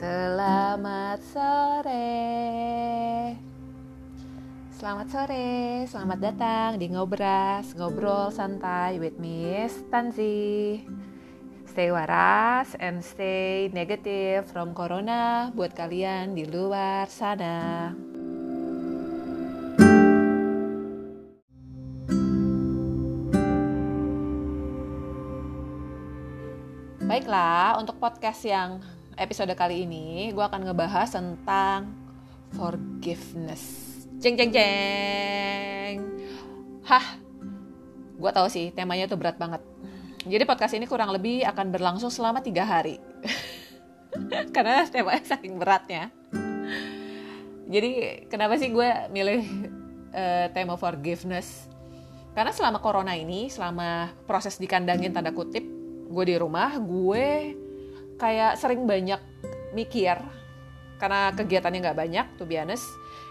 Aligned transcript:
Selamat 0.00 1.20
sore. 1.20 2.08
Selamat 4.72 5.06
sore, 5.12 5.84
selamat 5.92 6.18
datang 6.24 6.80
di 6.80 6.88
Ngobras, 6.88 7.76
ngobrol 7.76 8.32
santai 8.32 8.96
with 8.96 9.20
Miss 9.20 9.76
Tanzi. 9.92 10.80
Stay 11.68 11.92
waras 11.92 12.80
and 12.80 13.04
stay 13.04 13.68
negative 13.76 14.48
from 14.48 14.72
corona 14.72 15.52
buat 15.52 15.76
kalian 15.76 16.32
di 16.32 16.48
luar 16.48 17.04
sana. 17.12 17.92
Baiklah, 27.04 27.76
untuk 27.76 28.00
podcast 28.00 28.40
yang 28.48 28.80
episode 29.20 29.52
kali 29.52 29.84
ini 29.84 30.32
gue 30.32 30.40
akan 30.40 30.64
ngebahas 30.64 31.12
tentang 31.12 31.92
forgiveness. 32.56 33.92
Jeng 34.16 34.40
jeng 34.40 34.48
jeng. 34.48 35.96
Hah, 36.88 37.20
gue 38.16 38.30
tahu 38.32 38.48
sih 38.48 38.72
temanya 38.72 39.04
tuh 39.04 39.20
berat 39.20 39.36
banget. 39.36 39.60
Jadi 40.24 40.44
podcast 40.48 40.72
ini 40.72 40.88
kurang 40.88 41.12
lebih 41.12 41.44
akan 41.44 41.68
berlangsung 41.68 42.08
selama 42.08 42.40
tiga 42.40 42.64
hari. 42.64 42.96
Karena 44.56 44.88
temanya 44.88 45.36
saking 45.36 45.60
beratnya. 45.60 46.08
Jadi 47.68 48.24
kenapa 48.32 48.56
sih 48.56 48.72
gue 48.72 48.88
milih 49.12 49.44
uh, 50.16 50.46
tema 50.56 50.80
forgiveness? 50.80 51.68
Karena 52.32 52.56
selama 52.56 52.80
corona 52.80 53.12
ini, 53.12 53.52
selama 53.52 54.16
proses 54.24 54.56
dikandangin 54.56 55.12
tanda 55.12 55.30
kutip, 55.30 55.62
gue 56.08 56.24
di 56.24 56.34
rumah, 56.40 56.78
gue 56.80 57.54
kayak 58.20 58.60
sering 58.60 58.84
banyak 58.84 59.18
mikir 59.72 60.20
karena 61.00 61.32
kegiatannya 61.32 61.80
nggak 61.80 61.98
banyak 61.98 62.26
tuh 62.36 62.44
biasa 62.44 62.76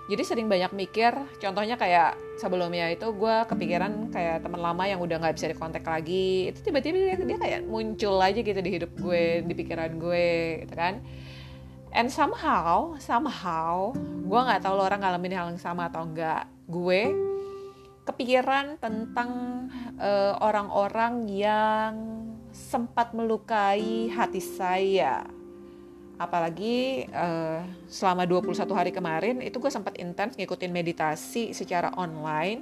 jadi 0.09 0.25
sering 0.25 0.49
banyak 0.49 0.73
mikir 0.73 1.13
contohnya 1.37 1.77
kayak 1.77 2.17
sebelumnya 2.41 2.89
itu 2.89 3.05
gue 3.13 3.35
kepikiran 3.45 4.09
kayak 4.09 4.41
teman 4.41 4.57
lama 4.57 4.89
yang 4.89 4.97
udah 4.97 5.21
nggak 5.21 5.37
bisa 5.37 5.53
dikontak 5.53 5.85
lagi 5.85 6.49
itu 6.49 6.65
tiba-tiba 6.65 6.97
dia, 6.97 7.15
dia 7.21 7.37
kayak 7.37 7.69
muncul 7.69 8.17
aja 8.17 8.41
gitu 8.41 8.57
di 8.57 8.71
hidup 8.73 8.91
gue 8.97 9.45
di 9.45 9.53
pikiran 9.53 10.01
gue 10.01 10.27
gitu 10.65 10.73
kan. 10.73 10.97
And 11.93 12.09
somehow 12.09 12.97
somehow 12.97 13.93
gue 14.25 14.39
nggak 14.41 14.65
tahu 14.65 14.73
lo 14.77 14.89
orang 14.89 15.05
ngalamin 15.05 15.37
hal 15.37 15.47
yang 15.53 15.61
sama 15.61 15.93
atau 15.93 16.05
enggak 16.09 16.49
gue 16.65 17.13
kepikiran 18.09 18.81
tentang 18.81 19.29
uh, 20.01 20.41
orang-orang 20.41 21.29
yang 21.29 21.93
sempat 22.69 23.17
melukai 23.17 24.13
hati 24.13 24.37
saya. 24.37 25.25
Apalagi 26.21 27.09
uh, 27.09 27.65
selama 27.89 28.29
21 28.29 28.69
hari 28.77 28.91
kemarin 28.93 29.41
itu 29.41 29.57
gue 29.57 29.73
sempat 29.73 29.97
intens 29.97 30.37
ngikutin 30.37 30.69
meditasi 30.69 31.49
secara 31.57 31.89
online. 31.97 32.61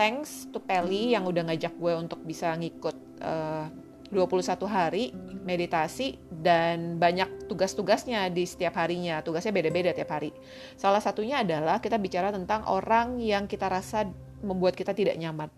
Thanks 0.00 0.48
to 0.48 0.58
Peli 0.64 1.12
yang 1.12 1.28
udah 1.28 1.44
ngajak 1.52 1.76
gue 1.76 1.92
untuk 1.92 2.24
bisa 2.24 2.56
ngikut 2.56 2.96
uh, 3.20 3.68
21 4.08 4.64
hari 4.64 5.12
meditasi 5.44 6.16
dan 6.30 6.96
banyak 6.96 7.50
tugas-tugasnya 7.50 8.32
di 8.32 8.48
setiap 8.48 8.80
harinya. 8.80 9.20
Tugasnya 9.20 9.52
beda-beda 9.52 9.92
tiap 9.92 10.08
hari. 10.08 10.32
Salah 10.80 11.04
satunya 11.04 11.44
adalah 11.44 11.84
kita 11.84 12.00
bicara 12.00 12.32
tentang 12.32 12.64
orang 12.64 13.20
yang 13.20 13.44
kita 13.44 13.68
rasa 13.68 14.08
membuat 14.40 14.72
kita 14.72 14.96
tidak 14.96 15.18
nyaman. 15.20 15.50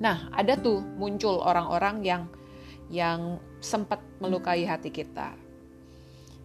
Nah, 0.00 0.32
ada 0.32 0.56
tuh 0.56 0.80
muncul 0.96 1.44
orang-orang 1.44 2.00
yang 2.00 2.22
yang 2.90 3.38
sempat 3.62 4.02
melukai 4.18 4.66
hati 4.66 4.90
kita. 4.90 5.32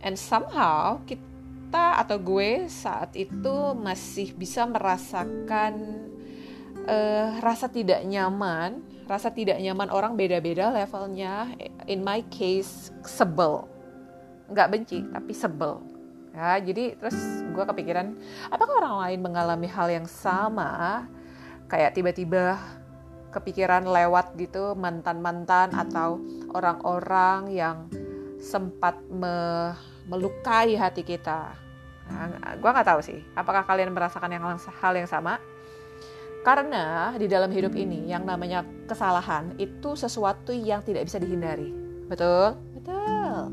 And 0.06 0.14
somehow 0.14 1.02
kita 1.10 2.06
atau 2.06 2.22
gue 2.22 2.70
saat 2.70 3.18
itu 3.18 3.74
masih 3.74 4.38
bisa 4.38 4.70
merasakan 4.70 5.74
uh, 6.86 7.42
rasa 7.42 7.66
tidak 7.66 8.06
nyaman, 8.06 8.86
rasa 9.10 9.34
tidak 9.34 9.58
nyaman 9.58 9.90
orang 9.90 10.14
beda-beda 10.14 10.70
levelnya. 10.70 11.50
In 11.90 12.06
my 12.06 12.22
case 12.30 12.94
sebel, 13.02 13.66
nggak 14.54 14.70
benci 14.70 15.02
tapi 15.10 15.34
sebel. 15.34 15.82
Ya, 16.36 16.60
jadi 16.60 17.00
terus 17.00 17.16
gue 17.56 17.64
kepikiran, 17.64 18.12
apakah 18.52 18.84
orang 18.84 18.96
lain 19.08 19.20
mengalami 19.24 19.72
hal 19.72 19.88
yang 19.88 20.04
sama? 20.04 21.08
Kayak 21.72 21.96
tiba-tiba 21.96 22.60
kepikiran 23.32 23.84
lewat 23.88 24.36
gitu 24.40 24.76
mantan-mantan 24.80 25.72
atau 25.76 26.20
orang-orang 26.56 27.52
yang 27.52 27.78
sempat 28.40 28.96
me 29.12 29.76
melukai 30.06 30.78
hati 30.78 31.02
kita. 31.02 31.52
Nah, 32.06 32.56
gue 32.62 32.70
nggak 32.70 32.86
tahu 32.86 33.02
sih, 33.02 33.18
apakah 33.34 33.66
kalian 33.66 33.90
merasakan 33.90 34.30
yang 34.30 34.46
hal 34.56 34.94
yang 34.94 35.10
sama? 35.10 35.42
Karena 36.46 37.10
di 37.18 37.26
dalam 37.26 37.50
hidup 37.50 37.74
ini 37.74 38.06
yang 38.06 38.22
namanya 38.22 38.62
kesalahan 38.86 39.58
itu 39.58 39.98
sesuatu 39.98 40.54
yang 40.54 40.86
tidak 40.86 41.10
bisa 41.10 41.18
dihindari. 41.18 41.74
Betul? 42.06 42.54
Betul. 42.78 43.50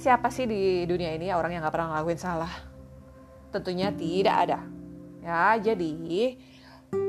Siapa 0.00 0.32
sih 0.32 0.48
di 0.48 0.88
dunia 0.88 1.12
ini 1.12 1.28
orang 1.36 1.52
yang 1.52 1.60
nggak 1.60 1.74
pernah 1.76 1.92
ngelakuin 1.92 2.16
salah? 2.16 2.52
Tentunya 3.52 3.92
tidak 3.92 4.36
ada. 4.48 4.60
Ya, 5.20 5.60
jadi 5.60 6.40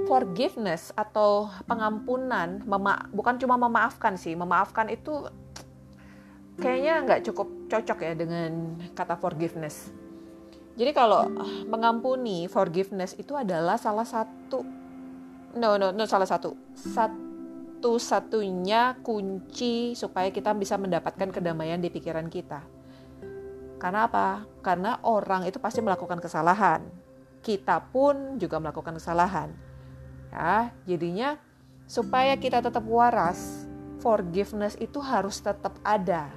forgiveness 0.06 0.94
atau 0.94 1.50
pengampunan 1.66 2.62
mema 2.64 3.10
bukan 3.12 3.36
cuma 3.42 3.58
memaafkan 3.58 4.16
sih 4.16 4.38
memaafkan 4.38 4.88
itu 4.94 5.26
kayaknya 6.56 6.94
nggak 7.04 7.22
cukup 7.28 7.48
cocok 7.68 8.00
ya 8.00 8.14
dengan 8.16 8.80
kata 8.96 9.20
forgiveness. 9.20 9.92
Jadi 10.76 10.92
kalau 10.92 11.32
mengampuni 11.72 12.52
forgiveness 12.52 13.16
itu 13.16 13.32
adalah 13.36 13.80
salah 13.80 14.08
satu 14.08 14.64
no 15.56 15.80
no 15.80 15.92
no 15.92 16.04
salah 16.08 16.28
satu. 16.28 16.56
Satu 16.76 17.96
satunya 18.00 19.00
kunci 19.00 19.96
supaya 19.96 20.32
kita 20.32 20.52
bisa 20.56 20.76
mendapatkan 20.76 21.32
kedamaian 21.32 21.80
di 21.80 21.88
pikiran 21.92 22.28
kita. 22.28 22.64
Karena 23.80 24.08
apa? 24.08 24.44
Karena 24.64 25.00
orang 25.04 25.48
itu 25.48 25.60
pasti 25.60 25.80
melakukan 25.80 26.20
kesalahan. 26.20 26.84
Kita 27.44 27.84
pun 27.92 28.42
juga 28.42 28.58
melakukan 28.60 28.98
kesalahan 28.98 29.75
Ya, 30.36 30.76
jadinya 30.84 31.40
supaya 31.88 32.36
kita 32.36 32.60
tetap 32.60 32.84
waras, 32.84 33.64
forgiveness 34.04 34.76
itu 34.84 35.00
harus 35.00 35.40
tetap 35.40 35.80
ada 35.80 36.28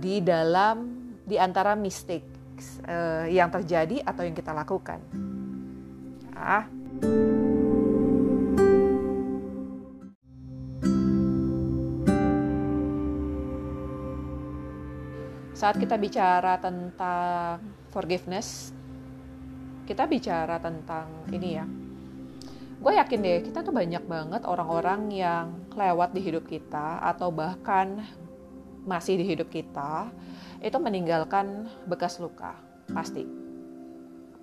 di 0.00 0.24
dalam 0.24 1.04
di 1.28 1.36
antara 1.36 1.76
mistik 1.76 2.24
uh, 2.88 3.28
yang 3.28 3.52
terjadi 3.52 4.00
atau 4.08 4.24
yang 4.24 4.32
kita 4.32 4.56
lakukan. 4.56 5.04
Ya. 6.32 6.64
Saat 15.52 15.76
kita 15.76 16.00
bicara 16.00 16.56
tentang 16.56 17.60
forgiveness, 17.92 18.72
kita 19.84 20.08
bicara 20.08 20.56
tentang 20.56 21.28
ini 21.28 21.48
ya, 21.52 21.64
gue 22.84 22.92
yakin 23.00 23.24
deh 23.24 23.40
kita 23.48 23.64
tuh 23.64 23.72
banyak 23.72 24.04
banget 24.04 24.44
orang-orang 24.44 25.08
yang 25.08 25.56
lewat 25.72 26.12
di 26.12 26.20
hidup 26.20 26.44
kita 26.44 27.00
atau 27.00 27.32
bahkan 27.32 28.04
masih 28.84 29.16
di 29.16 29.24
hidup 29.24 29.48
kita 29.48 30.12
itu 30.60 30.76
meninggalkan 30.76 31.64
bekas 31.88 32.20
luka. 32.20 32.52
Pasti. 32.92 33.24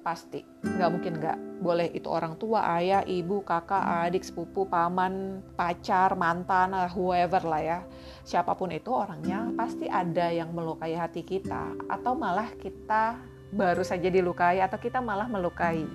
Pasti. 0.01 0.41
Nggak 0.65 0.89
mungkin 0.89 1.13
nggak. 1.21 1.37
Boleh 1.61 1.93
itu 1.93 2.09
orang 2.09 2.33
tua 2.41 2.65
ayah 2.81 3.05
ibu 3.05 3.45
kakak 3.45 4.09
adik 4.09 4.25
sepupu 4.25 4.65
paman 4.65 5.45
pacar 5.53 6.17
mantan 6.17 6.73
whoever 6.97 7.45
lah 7.45 7.61
ya. 7.61 7.79
Siapa 8.25 8.57
pun 8.57 8.73
itu 8.73 8.89
orangnya 8.89 9.53
pasti 9.53 9.85
ada 9.85 10.33
yang 10.33 10.49
melukai 10.49 10.97
hati 10.97 11.21
kita 11.21 11.77
atau 11.85 12.17
malah 12.17 12.49
kita 12.57 13.21
baru 13.53 13.85
saja 13.85 14.09
dilukai 14.09 14.57
atau 14.65 14.81
kita 14.81 14.97
malah 14.97 15.29
melukai 15.29 15.85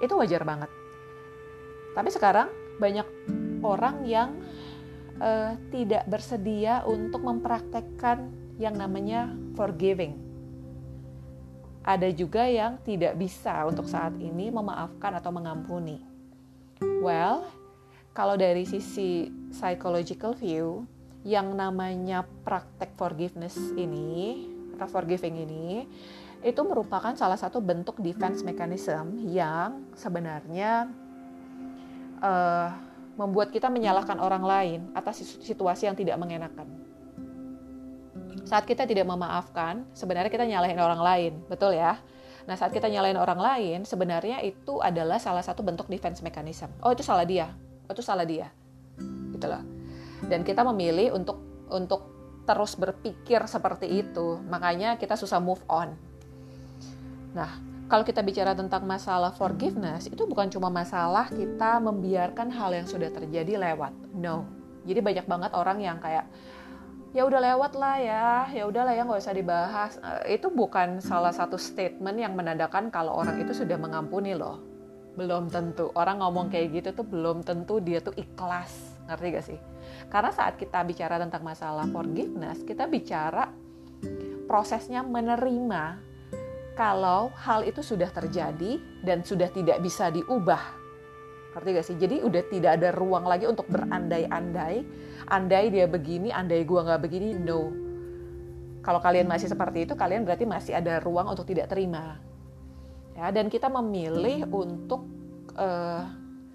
itu 0.00 0.12
wajar 0.16 0.42
banget. 0.44 0.70
Tapi 1.96 2.08
sekarang 2.12 2.48
banyak 2.76 3.08
orang 3.64 4.04
yang 4.04 4.36
uh, 5.20 5.56
tidak 5.72 6.04
bersedia 6.04 6.84
untuk 6.84 7.24
mempraktekkan 7.24 8.28
yang 8.60 8.76
namanya 8.76 9.32
forgiving. 9.56 10.16
Ada 11.86 12.10
juga 12.10 12.44
yang 12.50 12.82
tidak 12.82 13.14
bisa 13.14 13.62
untuk 13.64 13.86
saat 13.86 14.18
ini 14.18 14.50
memaafkan 14.50 15.16
atau 15.22 15.30
mengampuni. 15.30 16.02
Well, 17.00 17.46
kalau 18.10 18.34
dari 18.34 18.66
sisi 18.66 19.30
psychological 19.54 20.34
view, 20.34 20.82
yang 21.26 21.58
namanya 21.58 22.22
praktek 22.46 22.94
forgiveness 22.94 23.58
ini 23.74 24.46
atau 24.78 24.86
forgiving 24.86 25.42
ini 25.42 25.82
itu 26.44 26.60
merupakan 26.62 27.12
salah 27.16 27.38
satu 27.38 27.62
bentuk 27.64 28.00
defense 28.00 28.44
mechanism 28.44 29.16
yang 29.28 29.88
sebenarnya 29.96 30.90
uh, 32.20 32.68
membuat 33.16 33.48
kita 33.48 33.72
menyalahkan 33.72 34.20
orang 34.20 34.44
lain 34.44 34.80
atas 34.92 35.24
situasi 35.40 35.88
yang 35.88 35.96
tidak 35.96 36.20
mengenakan. 36.20 36.68
saat 38.46 38.62
kita 38.62 38.86
tidak 38.86 39.10
memaafkan, 39.10 39.82
sebenarnya 39.90 40.30
kita 40.30 40.46
nyalahin 40.46 40.78
orang 40.78 41.02
lain, 41.02 41.32
betul 41.50 41.74
ya? 41.74 41.98
Nah, 42.46 42.54
saat 42.54 42.70
kita 42.70 42.86
nyalahin 42.86 43.18
orang 43.18 43.42
lain, 43.42 43.78
sebenarnya 43.82 44.38
itu 44.46 44.78
adalah 44.78 45.18
salah 45.18 45.42
satu 45.42 45.66
bentuk 45.66 45.90
defense 45.90 46.22
mechanism. 46.22 46.70
Oh, 46.78 46.94
itu 46.94 47.02
salah 47.02 47.26
dia. 47.26 47.50
Oh, 47.90 47.92
itu 47.92 48.06
salah 48.06 48.22
dia. 48.22 48.54
Gitu 49.34 49.46
loh. 49.50 49.66
Dan 50.30 50.46
kita 50.46 50.62
memilih 50.62 51.10
untuk 51.18 51.42
untuk 51.66 52.06
terus 52.46 52.78
berpikir 52.78 53.42
seperti 53.50 53.90
itu. 53.90 54.38
Makanya 54.46 54.94
kita 54.94 55.18
susah 55.18 55.42
move 55.42 55.58
on. 55.66 55.98
Nah, 57.36 57.52
kalau 57.86 58.00
kita 58.00 58.24
bicara 58.24 58.56
tentang 58.56 58.88
masalah 58.88 59.28
forgiveness, 59.36 60.08
itu 60.08 60.24
bukan 60.24 60.48
cuma 60.48 60.72
masalah 60.72 61.28
kita 61.28 61.76
membiarkan 61.84 62.48
hal 62.48 62.72
yang 62.72 62.88
sudah 62.88 63.12
terjadi 63.12 63.60
lewat. 63.60 63.92
No. 64.16 64.48
Jadi 64.88 65.04
banyak 65.04 65.26
banget 65.28 65.52
orang 65.52 65.78
yang 65.84 66.00
kayak 66.00 66.24
ya 67.12 67.22
udah 67.28 67.40
lewat 67.40 67.72
lah 67.76 67.96
ya, 68.00 68.26
ya 68.56 68.64
udahlah 68.64 68.96
ya 68.96 69.04
nggak 69.04 69.20
usah 69.20 69.36
dibahas. 69.36 69.92
Uh, 70.00 70.24
itu 70.32 70.48
bukan 70.48 71.04
salah 71.04 71.30
satu 71.30 71.60
statement 71.60 72.16
yang 72.16 72.32
menandakan 72.32 72.88
kalau 72.88 73.12
orang 73.20 73.36
itu 73.36 73.52
sudah 73.52 73.76
mengampuni 73.76 74.32
loh. 74.32 74.64
Belum 75.12 75.52
tentu. 75.52 75.92
Orang 75.92 76.24
ngomong 76.24 76.48
kayak 76.48 76.72
gitu 76.72 77.04
tuh 77.04 77.06
belum 77.06 77.44
tentu 77.44 77.84
dia 77.84 78.00
tuh 78.00 78.16
ikhlas. 78.16 78.96
Ngerti 79.06 79.26
gak 79.30 79.44
sih? 79.46 79.58
Karena 80.10 80.32
saat 80.34 80.58
kita 80.58 80.82
bicara 80.82 81.20
tentang 81.20 81.44
masalah 81.46 81.86
forgiveness, 81.88 82.66
kita 82.66 82.90
bicara 82.90 83.48
prosesnya 84.46 85.02
menerima 85.02 86.05
kalau 86.76 87.32
hal 87.40 87.64
itu 87.64 87.80
sudah 87.80 88.12
terjadi 88.12 88.78
dan 89.02 89.24
sudah 89.24 89.48
tidak 89.48 89.80
bisa 89.80 90.12
diubah. 90.12 90.60
Ngerti 91.56 91.68
gak 91.72 91.86
sih? 91.88 91.96
Jadi 91.96 92.20
udah 92.20 92.42
tidak 92.52 92.76
ada 92.76 92.92
ruang 92.92 93.24
lagi 93.24 93.48
untuk 93.48 93.64
berandai-andai 93.72 94.84
andai 95.26 95.68
dia 95.74 95.86
begini, 95.90 96.30
andai 96.30 96.62
gua 96.62 96.86
nggak 96.86 97.02
begini, 97.02 97.34
no. 97.34 97.74
Kalau 98.80 99.02
kalian 99.02 99.26
masih 99.26 99.50
seperti 99.50 99.82
itu, 99.82 99.98
kalian 99.98 100.22
berarti 100.22 100.46
masih 100.46 100.78
ada 100.78 101.02
ruang 101.02 101.26
untuk 101.26 101.42
tidak 101.42 101.66
terima. 101.74 102.22
Ya, 103.18 103.34
dan 103.34 103.50
kita 103.50 103.66
memilih 103.66 104.46
untuk 104.46 105.02
uh, 105.58 106.06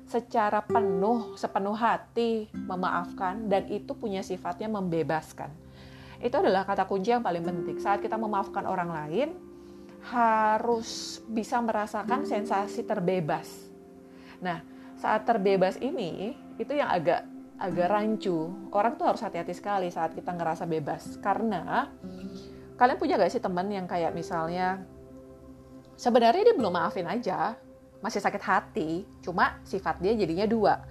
secara 0.08 0.64
penuh, 0.64 1.36
sepenuh 1.36 1.76
hati 1.76 2.48
memaafkan 2.56 3.52
dan 3.52 3.68
itu 3.68 3.92
punya 3.92 4.24
sifatnya 4.24 4.72
membebaskan. 4.72 5.52
Itu 6.24 6.40
adalah 6.40 6.64
kata 6.64 6.88
kunci 6.88 7.12
yang 7.12 7.26
paling 7.26 7.44
penting. 7.44 7.82
Saat 7.82 8.00
kita 8.00 8.16
memaafkan 8.16 8.64
orang 8.64 8.94
lain, 8.94 9.36
harus 10.10 11.22
bisa 11.30 11.62
merasakan 11.62 12.26
sensasi 12.26 12.82
terbebas. 12.82 13.70
Nah, 14.42 14.66
saat 14.98 15.26
terbebas 15.30 15.78
ini, 15.78 16.34
itu 16.58 16.74
yang 16.74 16.90
agak 16.90 17.26
agak 17.62 17.88
rancu. 17.94 18.50
Orang 18.74 18.98
tuh 18.98 19.06
harus 19.06 19.22
hati-hati 19.22 19.54
sekali 19.54 19.94
saat 19.94 20.18
kita 20.18 20.34
ngerasa 20.34 20.66
bebas. 20.66 21.22
Karena 21.22 21.86
kalian 22.74 22.98
punya 22.98 23.22
gak 23.22 23.30
sih 23.30 23.44
teman 23.44 23.70
yang 23.70 23.86
kayak 23.86 24.18
misalnya 24.18 24.82
sebenarnya 25.94 26.50
dia 26.50 26.56
belum 26.58 26.74
maafin 26.74 27.06
aja, 27.06 27.54
masih 28.02 28.18
sakit 28.18 28.42
hati, 28.42 29.06
cuma 29.22 29.62
sifat 29.62 30.02
dia 30.02 30.18
jadinya 30.18 30.50
dua. 30.50 30.82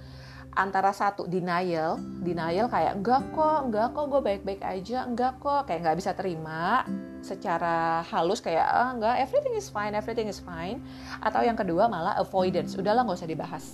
Antara 0.51 0.91
satu 0.91 1.31
denial, 1.31 2.03
denial 2.19 2.67
kayak 2.67 2.99
enggak 2.99 3.23
kok, 3.31 3.71
enggak 3.71 3.95
kok 3.95 4.05
gue 4.11 4.21
baik-baik 4.21 4.63
aja, 4.67 5.07
enggak 5.07 5.39
kok, 5.39 5.71
kayak 5.71 5.87
nggak 5.87 5.99
bisa 6.03 6.11
terima 6.19 6.83
secara 7.23 8.03
halus 8.11 8.43
kayak 8.43 8.67
ah, 8.67 8.91
enggak 8.91 9.23
everything 9.23 9.55
is 9.55 9.71
fine, 9.71 9.95
everything 9.95 10.27
is 10.27 10.43
fine. 10.43 10.83
Atau 11.23 11.47
yang 11.47 11.55
kedua 11.55 11.87
malah 11.87 12.19
avoidance, 12.19 12.75
udahlah 12.75 13.07
nggak 13.07 13.19
usah 13.23 13.31
dibahas. 13.31 13.65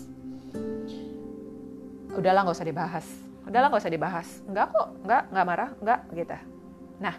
Udahlah 2.12 2.40
nggak 2.44 2.56
usah 2.60 2.68
dibahas. 2.68 3.06
Udahlah 3.48 3.66
nggak 3.72 3.82
usah 3.82 3.94
dibahas. 3.96 4.28
Nggak 4.44 4.66
kok 4.76 4.88
nggak 5.08 5.22
nggak 5.32 5.46
marah 5.48 5.70
nggak 5.80 6.00
gitu. 6.12 6.36
Nah 7.00 7.14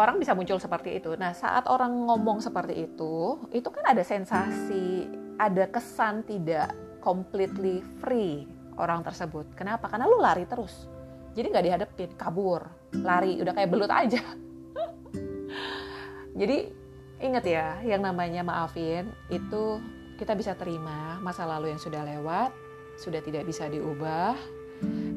orang 0.00 0.16
bisa 0.16 0.32
muncul 0.32 0.56
seperti 0.56 1.04
itu. 1.04 1.12
Nah 1.20 1.36
saat 1.36 1.68
orang 1.68 1.92
ngomong 2.08 2.40
seperti 2.40 2.88
itu 2.88 3.44
itu 3.52 3.68
kan 3.68 3.84
ada 3.92 4.00
sensasi 4.00 5.04
ada 5.36 5.68
kesan 5.68 6.24
tidak 6.24 6.72
completely 7.04 7.84
free 8.00 8.53
orang 8.78 9.02
tersebut 9.06 9.52
kenapa 9.54 9.90
karena 9.90 10.06
lu 10.08 10.18
lari 10.18 10.44
terus 10.48 10.88
jadi 11.34 11.50
nggak 11.50 11.64
dihadapin 11.66 12.10
kabur 12.14 12.66
lari 13.02 13.38
udah 13.42 13.52
kayak 13.54 13.70
belut 13.70 13.90
aja 13.90 14.22
jadi 16.40 16.70
inget 17.22 17.44
ya 17.46 17.68
yang 17.86 18.02
namanya 18.02 18.42
maafin 18.42 19.10
itu 19.30 19.78
kita 20.18 20.34
bisa 20.38 20.54
terima 20.54 21.18
masa 21.22 21.46
lalu 21.46 21.74
yang 21.74 21.80
sudah 21.82 22.02
lewat 22.06 22.64
sudah 22.98 23.20
tidak 23.22 23.46
bisa 23.46 23.66
diubah. 23.66 24.38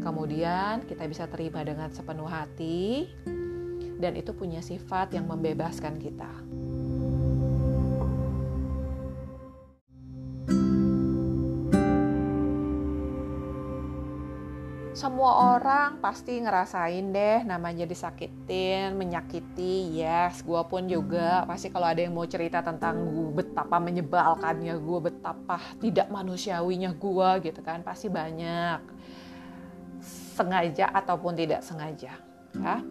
Kemudian 0.01 0.87
kita 0.87 1.03
bisa 1.09 1.27
terima 1.27 1.65
dengan 1.65 1.91
sepenuh 1.91 2.29
hati 2.29 3.11
dan 3.97 4.15
itu 4.15 4.31
punya 4.31 4.63
sifat 4.63 5.11
yang 5.17 5.27
membebaskan 5.27 5.99
kita. 5.99 6.31
Semua 14.97 15.53
orang 15.53 16.01
pasti 16.01 16.41
ngerasain 16.41 17.13
deh 17.13 17.45
namanya 17.45 17.85
disakitin, 17.85 18.97
menyakiti. 18.97 20.01
Yes, 20.01 20.41
gue 20.41 20.57
pun 20.65 20.89
juga 20.89 21.45
pasti 21.45 21.69
kalau 21.69 21.85
ada 21.85 22.01
yang 22.01 22.17
mau 22.17 22.25
cerita 22.25 22.65
tentang 22.65 23.05
gue 23.13 23.45
betapa 23.45 23.77
menyebalkannya 23.77 24.73
gue, 24.73 24.99
betapa 25.13 25.61
tidak 25.77 26.09
manusiawinya 26.09 26.97
gue 26.97 27.29
gitu 27.45 27.61
kan, 27.61 27.85
pasti 27.85 28.09
banyak. 28.09 28.81
Sengaja 30.33 30.89
ataupun 30.89 31.37
tidak 31.37 31.61
sengaja. 31.61 32.17
Ya. 32.57 32.81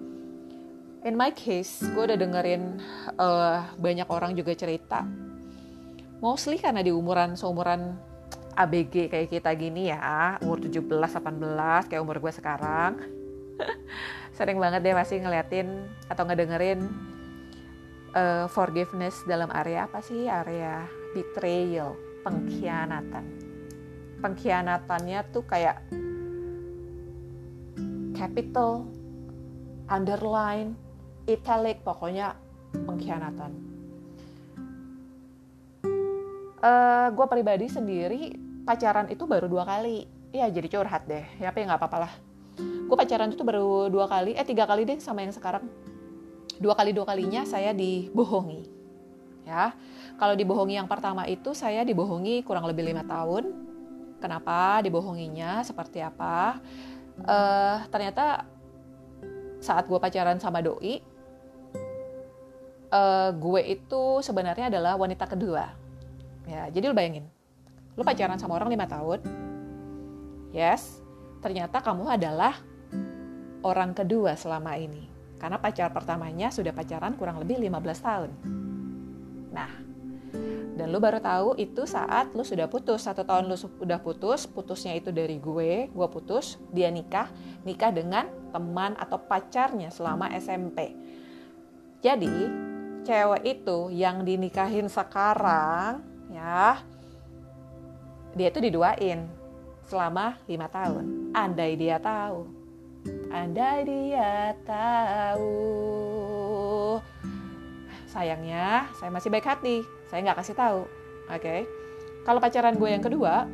In 1.03 1.19
my 1.19 1.35
case, 1.35 1.83
gue 1.91 2.07
udah 2.07 2.19
dengerin 2.19 2.79
uh, 3.19 3.67
banyak 3.83 4.07
orang 4.07 4.39
juga 4.39 4.55
cerita. 4.55 5.03
Mostly 6.23 6.63
karena 6.63 6.87
di 6.87 6.95
umuran 6.95 7.35
seumuran 7.35 7.99
ABG 8.57 9.13
kayak 9.13 9.29
kita 9.29 9.53
gini 9.53 9.93
ya, 9.93 10.41
umur 10.41 10.65
17, 10.65 10.81
18 10.81 11.93
kayak 11.93 12.01
umur 12.01 12.17
gue 12.25 12.33
sekarang. 12.33 13.05
Sering 14.37 14.57
banget 14.57 14.81
deh 14.81 14.97
masih 14.97 15.21
ngeliatin 15.21 15.69
atau 16.09 16.25
ngedengerin 16.25 16.89
uh, 18.17 18.49
forgiveness 18.49 19.21
dalam 19.29 19.53
area 19.53 19.85
apa 19.85 20.01
sih? 20.01 20.25
Area 20.25 20.89
betrayal, 21.13 22.01
pengkhianatan. 22.25 23.25
Pengkhianatannya 24.25 25.21
tuh 25.37 25.45
kayak 25.45 25.85
capital, 28.17 28.89
underline, 29.93 30.73
italic, 31.29 31.85
pokoknya 31.85 32.33
pengkhianatan. 32.73 33.53
Uh, 36.57 37.13
gue 37.13 37.27
pribadi 37.29 37.69
sendiri 37.69 38.46
pacaran 38.67 39.07
itu 39.07 39.25
baru 39.25 39.47
dua 39.47 39.63
kali. 39.63 40.11
Ya 40.35 40.51
jadi 40.51 40.67
curhat 40.67 41.07
deh. 41.07 41.23
Ya 41.39 41.55
apa 41.55 41.63
ya 41.63 41.71
nggak 41.71 41.81
apa-apa 41.81 41.99
lah. 42.11 42.13
Gue 42.59 42.97
pacaran 42.99 43.31
itu 43.31 43.47
baru 43.47 43.87
dua 43.87 44.11
kali. 44.11 44.35
Eh 44.35 44.43
tiga 44.43 44.67
kali 44.67 44.83
deh 44.83 44.99
sama 44.99 45.23
yang 45.23 45.31
sekarang. 45.31 45.65
Dua 46.59 46.75
kali 46.75 46.91
dua 46.91 47.07
kalinya 47.07 47.47
saya 47.47 47.71
dibohongi. 47.71 48.67
Ya 49.47 49.71
kalau 50.19 50.35
dibohongi 50.35 50.75
yang 50.75 50.91
pertama 50.91 51.23
itu 51.31 51.55
saya 51.55 51.87
dibohongi 51.87 52.43
kurang 52.43 52.67
lebih 52.67 52.83
lima 52.91 53.07
tahun. 53.07 53.55
Kenapa 54.19 54.83
dibohonginya? 54.83 55.63
Seperti 55.63 56.03
apa? 56.03 56.59
Uh, 57.23 57.81
ternyata 57.89 58.45
saat 59.63 59.89
gue 59.89 59.97
pacaran 59.97 60.37
sama 60.37 60.61
doi 60.61 61.01
uh, 62.93 63.33
gue 63.33 63.63
itu 63.73 64.21
sebenarnya 64.21 64.69
adalah 64.69 65.01
wanita 65.01 65.25
kedua. 65.25 65.73
Ya 66.45 66.69
jadi 66.69 66.93
lu 66.93 66.97
bayangin 66.97 67.36
Lu 67.97 68.05
pacaran 68.05 68.37
sama 68.37 68.61
orang 68.61 68.71
lima 68.71 68.85
tahun. 68.85 69.25
Yes, 70.53 71.01
ternyata 71.41 71.81
kamu 71.81 72.07
adalah 72.13 72.61
orang 73.65 73.97
kedua 73.97 74.37
selama 74.37 74.77
ini. 74.77 75.09
Karena 75.37 75.61
pacar 75.61 75.93
pertamanya 75.93 76.49
sudah 76.49 76.73
pacaran 76.73 77.17
kurang 77.17 77.41
lebih 77.41 77.61
15 77.61 78.01
tahun. 78.01 78.31
Nah, 79.53 79.71
dan 80.77 80.93
lu 80.93 81.01
baru 81.01 81.25
tahu 81.25 81.57
itu 81.57 81.89
saat 81.89 82.37
lu 82.37 82.45
sudah 82.45 82.69
putus. 82.69 83.09
Satu 83.09 83.25
tahun 83.25 83.49
lu 83.49 83.57
sudah 83.57 83.97
putus, 84.01 84.45
putusnya 84.45 84.93
itu 84.93 85.09
dari 85.09 85.41
gue, 85.41 85.89
gue 85.89 86.09
putus, 86.13 86.61
dia 86.69 86.93
nikah, 86.93 87.33
nikah 87.65 87.89
dengan 87.93 88.29
teman 88.53 88.93
atau 89.01 89.17
pacarnya 89.17 89.89
selama 89.89 90.29
SMP. 90.37 90.93
Jadi, 92.05 92.33
cewek 93.09 93.43
itu 93.45 93.89
yang 93.89 94.21
dinikahin 94.21 94.93
sekarang, 94.93 96.05
ya, 96.29 96.85
dia 98.37 98.53
itu 98.53 98.61
diduain 98.61 99.25
selama 99.89 100.37
lima 100.45 100.69
tahun. 100.69 101.33
Andai 101.33 101.73
dia 101.81 101.97
tahu, 101.97 102.45
andai 103.33 103.89
dia 103.89 104.53
tahu. 104.69 105.51
Sayangnya, 108.13 108.93
saya 109.01 109.09
masih 109.09 109.33
baik 109.33 109.49
hati. 109.49 109.81
Saya 110.13 110.21
nggak 110.21 110.45
kasih 110.45 110.57
tahu. 110.57 110.85
Oke. 111.33 111.41
Okay? 111.41 111.61
Kalau 112.29 112.41
pacaran 112.43 112.77
gue 112.77 112.89
yang 112.93 113.05
kedua, 113.05 113.49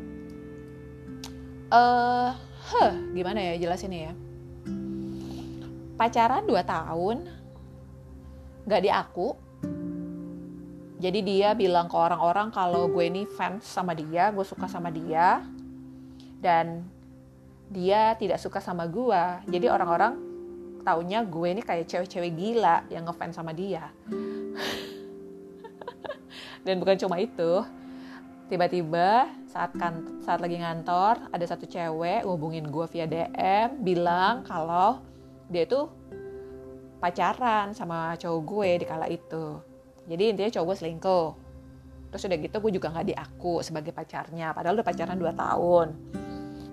eh, 1.70 1.78
uh, 1.78 2.30
huh, 2.74 2.92
gimana 3.14 3.38
ya 3.38 3.54
jelasinnya 3.58 4.10
ya? 4.10 4.14
Pacaran 5.94 6.48
dua 6.48 6.66
tahun, 6.66 7.28
nggak 8.66 8.82
diaku 8.82 9.38
jadi 11.02 11.18
dia 11.18 11.48
bilang 11.58 11.90
ke 11.90 11.98
orang-orang 11.98 12.54
kalau 12.54 12.86
gue 12.86 13.02
ini 13.02 13.26
fans 13.26 13.66
sama 13.66 13.90
dia 13.98 14.30
gue 14.30 14.46
suka 14.46 14.70
sama 14.70 14.94
dia 14.94 15.42
dan 16.38 16.86
dia 17.74 18.14
tidak 18.14 18.38
suka 18.38 18.62
sama 18.62 18.86
gue 18.86 19.50
jadi 19.50 19.66
orang-orang 19.74 20.32
taunya 20.82 21.22
gue 21.22 21.48
ini 21.48 21.62
kayak 21.62 21.86
cewek-cewek 21.86 22.34
gila 22.34 22.84
yang 22.90 23.06
ngefans 23.06 23.38
sama 23.38 23.54
dia. 23.54 23.88
Dan 26.66 26.78
bukan 26.82 26.98
cuma 26.98 27.18
itu 27.18 27.62
tiba-tiba 28.50 29.32
saat 29.48 29.72
kan 29.80 30.20
saat 30.20 30.44
lagi 30.44 30.60
ngantor 30.60 31.16
ada 31.32 31.44
satu 31.48 31.64
cewek 31.64 32.26
hubungin 32.28 32.68
gue 32.68 32.84
via 32.92 33.08
DM 33.08 33.80
bilang 33.80 34.44
kalau 34.44 35.00
dia 35.48 35.64
tuh 35.64 35.88
pacaran 37.00 37.72
sama 37.72 38.12
cowok 38.20 38.42
gue 38.44 38.70
di 38.84 38.86
kala 38.86 39.08
itu 39.08 39.56
jadi 40.06 40.34
intinya 40.34 40.50
cowok 40.50 40.66
gue 40.66 40.76
selingkuh. 40.82 41.28
Terus 42.12 42.22
udah 42.28 42.38
gitu 42.44 42.56
gue 42.60 42.72
juga 42.76 42.88
nggak 42.92 43.06
diaku 43.14 43.54
sebagai 43.64 43.92
pacarnya 43.94 44.52
padahal 44.52 44.76
udah 44.80 44.86
pacaran 44.86 45.16
2 45.16 45.32
tahun. 45.32 45.88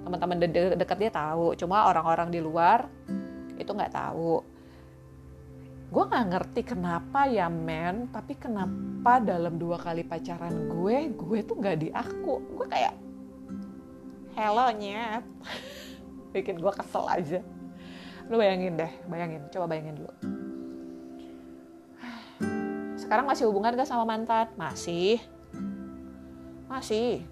Teman-teman 0.03 0.37
de 0.41 0.47
de 0.49 0.63
dekat 0.75 0.97
dia 0.97 1.11
tahu 1.13 1.53
cuma 1.55 1.87
orang-orang 1.87 2.33
di 2.33 2.39
luar 2.41 2.89
itu 3.55 3.69
nggak 3.69 3.93
tahu. 3.93 4.41
Gue 5.89 6.03
nggak 6.05 6.25
ngerti 6.33 6.61
kenapa 6.65 7.29
ya 7.29 7.49
men 7.49 8.09
tapi 8.13 8.37
kenapa 8.37 9.17
dalam 9.21 9.57
dua 9.57 9.77
kali 9.81 10.05
pacaran 10.05 10.69
gue 10.69 11.13
gue 11.13 11.39
tuh 11.45 11.55
nggak 11.57 11.77
diaku. 11.87 12.35
Gue 12.57 12.67
kayak 12.67 12.93
hello 14.33 14.73
nyet. 14.73 15.23
Bikin 16.33 16.57
gue 16.57 16.73
kesel 16.73 17.05
aja. 17.05 17.39
Lu 18.29 18.37
bayangin 18.37 18.77
deh 18.77 18.91
bayangin 19.09 19.41
coba 19.49 19.65
bayangin 19.65 19.97
dulu 19.97 20.38
sekarang 23.09 23.25
masih 23.25 23.49
hubungan 23.49 23.73
gak 23.73 23.89
sama 23.89 24.05
mantan? 24.05 24.53
Masih. 24.53 25.17
Masih. 26.69 27.25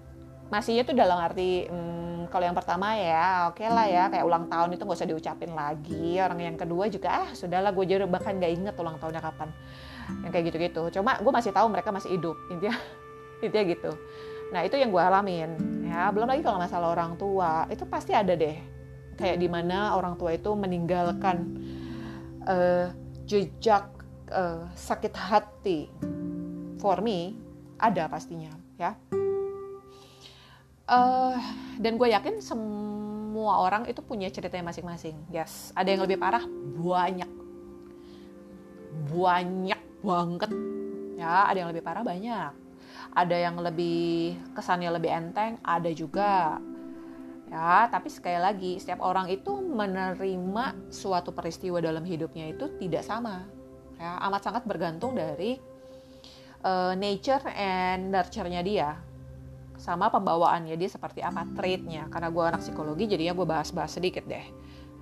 Masih 0.50 0.82
itu 0.82 0.90
dalam 0.90 1.22
arti 1.22 1.70
hmm, 1.70 2.26
kalau 2.34 2.50
yang 2.50 2.58
pertama 2.58 2.98
ya 2.98 3.46
oke 3.46 3.62
okay 3.62 3.70
lah 3.70 3.86
ya 3.86 4.10
kayak 4.10 4.26
ulang 4.26 4.50
tahun 4.50 4.74
itu 4.74 4.82
gak 4.82 4.98
usah 4.98 5.06
diucapin 5.06 5.54
lagi. 5.54 6.18
Orang 6.18 6.42
yang 6.42 6.58
kedua 6.58 6.90
juga 6.90 7.22
ah 7.22 7.30
sudahlah 7.30 7.70
gue 7.70 7.84
jadi 7.86 8.10
bahkan 8.10 8.42
gak 8.42 8.58
inget 8.58 8.74
ulang 8.74 8.98
tahunnya 8.98 9.22
kapan. 9.22 9.54
Yang 10.26 10.30
kayak 10.34 10.44
gitu-gitu. 10.50 10.82
Cuma 10.98 11.14
gue 11.22 11.30
masih 11.30 11.54
tahu 11.54 11.70
mereka 11.70 11.94
masih 11.94 12.10
hidup 12.10 12.34
intinya 12.58 12.74
intinya 13.38 13.64
gitu. 13.70 13.90
Nah 14.50 14.60
itu 14.66 14.74
yang 14.82 14.90
gue 14.90 14.98
alamin. 14.98 15.50
Ya 15.86 16.10
belum 16.10 16.26
lagi 16.26 16.42
kalau 16.42 16.58
masalah 16.58 16.90
orang 16.90 17.14
tua 17.14 17.70
itu 17.70 17.86
pasti 17.86 18.18
ada 18.18 18.34
deh. 18.34 18.58
Kayak 19.14 19.38
di 19.38 19.46
mana 19.46 19.94
orang 19.94 20.18
tua 20.18 20.34
itu 20.34 20.50
meninggalkan 20.58 21.54
uh, 22.50 22.90
jejak 23.30 23.97
uh, 24.32 24.68
sakit 24.74 25.12
hati 25.14 25.88
for 26.78 27.00
me 27.02 27.36
ada 27.78 28.06
pastinya 28.10 28.52
ya. 28.78 28.94
Uh, 30.88 31.36
dan 31.76 32.00
gue 32.00 32.08
yakin 32.08 32.40
semua 32.40 33.60
orang 33.60 33.84
itu 33.84 34.00
punya 34.00 34.32
ceritanya 34.32 34.72
masing-masing. 34.72 35.16
Yes 35.28 35.70
ada 35.76 35.88
yang 35.92 36.02
lebih 36.04 36.16
parah? 36.16 36.42
Banyak. 36.78 37.30
Banyak 39.12 39.80
banget. 40.00 40.50
Ya 41.20 41.44
ada 41.50 41.58
yang 41.60 41.70
lebih 41.70 41.84
parah? 41.84 42.02
Banyak. 42.06 42.52
Ada 43.12 43.36
yang 43.36 43.56
lebih 43.60 44.36
kesannya 44.54 44.90
lebih 44.94 45.10
enteng? 45.10 45.58
Ada 45.64 45.90
juga. 45.92 46.60
Ya, 47.48 47.88
tapi 47.88 48.12
sekali 48.12 48.36
lagi 48.36 48.76
setiap 48.76 49.00
orang 49.00 49.32
itu 49.32 49.48
menerima 49.56 50.92
suatu 50.92 51.32
peristiwa 51.32 51.80
dalam 51.80 52.04
hidupnya 52.04 52.52
itu 52.52 52.68
tidak 52.76 53.08
sama. 53.08 53.48
Ya, 53.98 54.14
amat 54.30 54.46
sangat 54.46 54.62
bergantung 54.62 55.18
dari 55.18 55.58
uh, 56.62 56.94
nature 56.94 57.42
and 57.54 58.14
nurture-nya 58.14 58.62
dia 58.62 58.90
sama 59.78 60.10
pembawaannya 60.10 60.74
dia 60.74 60.90
seperti 60.90 61.22
apa 61.22 61.46
trait-nya. 61.54 62.06
Karena 62.10 62.30
gue 62.30 62.44
anak 62.46 62.62
psikologi 62.62 63.10
jadinya 63.10 63.34
gue 63.34 63.46
bahas-bahas 63.46 63.98
sedikit 63.98 64.22
deh. 64.26 64.46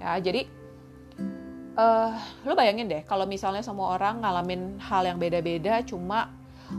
Ya, 0.00 0.17
jadi 0.21 0.49
uh, 1.76 2.12
lu 2.49 2.57
bayangin 2.57 2.88
deh 2.88 3.05
kalau 3.05 3.29
misalnya 3.29 3.65
semua 3.65 3.97
orang 3.97 4.21
ngalamin 4.25 4.81
hal 4.81 5.05
yang 5.05 5.21
beda-beda 5.21 5.85
cuma 5.85 6.33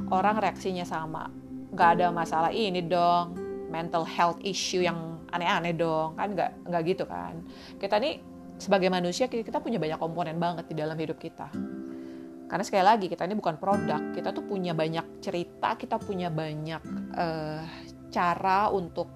orang 0.10 0.42
reaksinya 0.42 0.86
sama. 0.86 1.30
Gak 1.78 2.02
ada 2.02 2.10
masalah 2.10 2.50
ini 2.50 2.82
dong, 2.82 3.38
mental 3.70 4.08
health 4.08 4.42
issue 4.42 4.82
yang 4.82 5.18
aneh-aneh 5.32 5.76
dong 5.76 6.16
kan 6.16 6.32
nggak 6.32 6.52
nggak 6.68 6.82
gitu 6.88 7.04
kan 7.08 7.36
kita 7.78 8.00
nih 8.00 8.20
sebagai 8.58 8.90
manusia 8.90 9.28
kita 9.30 9.60
punya 9.60 9.78
banyak 9.78 10.00
komponen 10.00 10.40
banget 10.40 10.66
di 10.72 10.76
dalam 10.80 10.98
hidup 10.98 11.20
kita 11.20 11.52
karena 12.48 12.63
sekali 12.63 12.84
lagi 12.84 13.06
kita 13.12 13.27
ini 13.27 13.36
bukan 13.36 13.60
produk. 13.60 14.01
Kita 14.16 14.32
tuh 14.32 14.48
punya 14.48 14.72
banyak 14.72 15.20
cerita 15.20 15.75
kita 15.75 16.00
punya 16.00 16.32
banyak 16.32 16.82
uh, 17.16 17.62
cara 18.08 18.72
untuk 18.72 19.12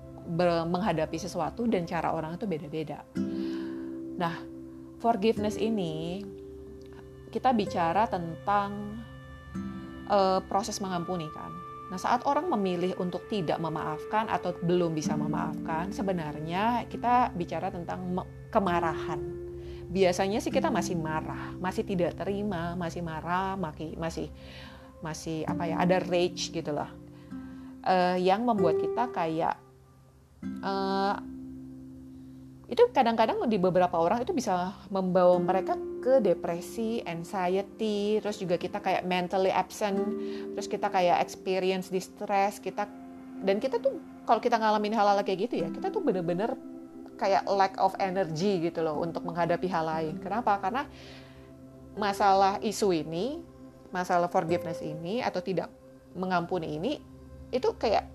menghadapi 0.68 1.18
sesuatu 1.18 1.66
dan 1.66 1.88
cara 1.88 2.14
orang 2.14 2.36
itu 2.38 2.46
beda-beda. 2.46 3.02
Nah 4.20 4.36
forgiveness 5.02 5.58
ini 5.58 6.22
kita 7.32 7.56
bicara 7.56 8.06
tentang 8.12 9.00
uh, 10.12 10.44
proses 10.46 10.78
mengampuni 10.84 11.26
kan. 11.32 11.50
Nah, 11.92 12.00
saat 12.00 12.24
orang 12.24 12.48
memilih 12.48 12.96
untuk 13.04 13.28
tidak 13.28 13.60
memaafkan 13.60 14.32
atau 14.32 14.56
belum 14.64 14.96
bisa 14.96 15.12
memaafkan, 15.20 15.92
sebenarnya 15.92 16.88
kita 16.88 17.36
bicara 17.36 17.68
tentang 17.68 18.16
kemarahan. 18.48 19.41
Biasanya 19.92 20.40
sih 20.40 20.56
kita 20.56 20.72
masih 20.72 20.96
marah, 20.96 21.52
masih 21.60 21.84
tidak 21.84 22.16
terima, 22.16 22.80
masih 22.80 23.04
marah, 23.04 23.60
masih 23.60 23.92
masih 24.00 24.28
masih 25.04 25.44
apa 25.44 25.68
ya, 25.68 25.76
ada 25.84 26.00
rage 26.00 26.48
gitu 26.48 26.72
loh. 26.72 26.88
Uh, 27.84 28.16
yang 28.16 28.48
membuat 28.48 28.80
kita 28.80 29.10
kayak 29.12 29.56
uh, 30.64 31.20
itu 32.72 32.88
kadang-kadang 32.96 33.44
di 33.52 33.60
beberapa 33.60 34.00
orang 34.00 34.24
itu 34.24 34.32
bisa 34.32 34.72
membawa 34.88 35.36
mereka 35.44 35.76
ke 36.00 36.24
depresi, 36.24 37.04
anxiety, 37.04 38.24
terus 38.24 38.40
juga 38.40 38.56
kita 38.56 38.80
kayak 38.80 39.04
mentally 39.04 39.52
absent, 39.52 40.00
terus 40.56 40.72
kita 40.72 40.88
kayak 40.88 41.20
experience 41.20 41.92
distress, 41.92 42.64
kita 42.64 42.88
dan 43.44 43.60
kita 43.60 43.76
tuh 43.76 44.00
kalau 44.24 44.40
kita 44.40 44.56
ngalamin 44.56 44.96
hal-hal 44.96 45.20
kayak 45.20 45.52
gitu 45.52 45.68
ya, 45.68 45.68
kita 45.68 45.92
tuh 45.92 46.00
bener-bener 46.00 46.56
kayak 47.22 47.46
lack 47.46 47.78
of 47.78 47.94
energy 48.02 48.66
gitu 48.66 48.82
loh 48.82 48.98
untuk 48.98 49.22
menghadapi 49.22 49.70
hal 49.70 49.86
lain. 49.86 50.18
Kenapa? 50.18 50.58
Karena 50.58 50.90
masalah 51.94 52.58
isu 52.66 52.90
ini, 52.90 53.38
masalah 53.94 54.26
forgiveness 54.26 54.82
ini 54.82 55.22
atau 55.22 55.38
tidak 55.46 55.70
mengampuni 56.18 56.82
ini 56.82 56.98
itu 57.54 57.70
kayak 57.78 58.10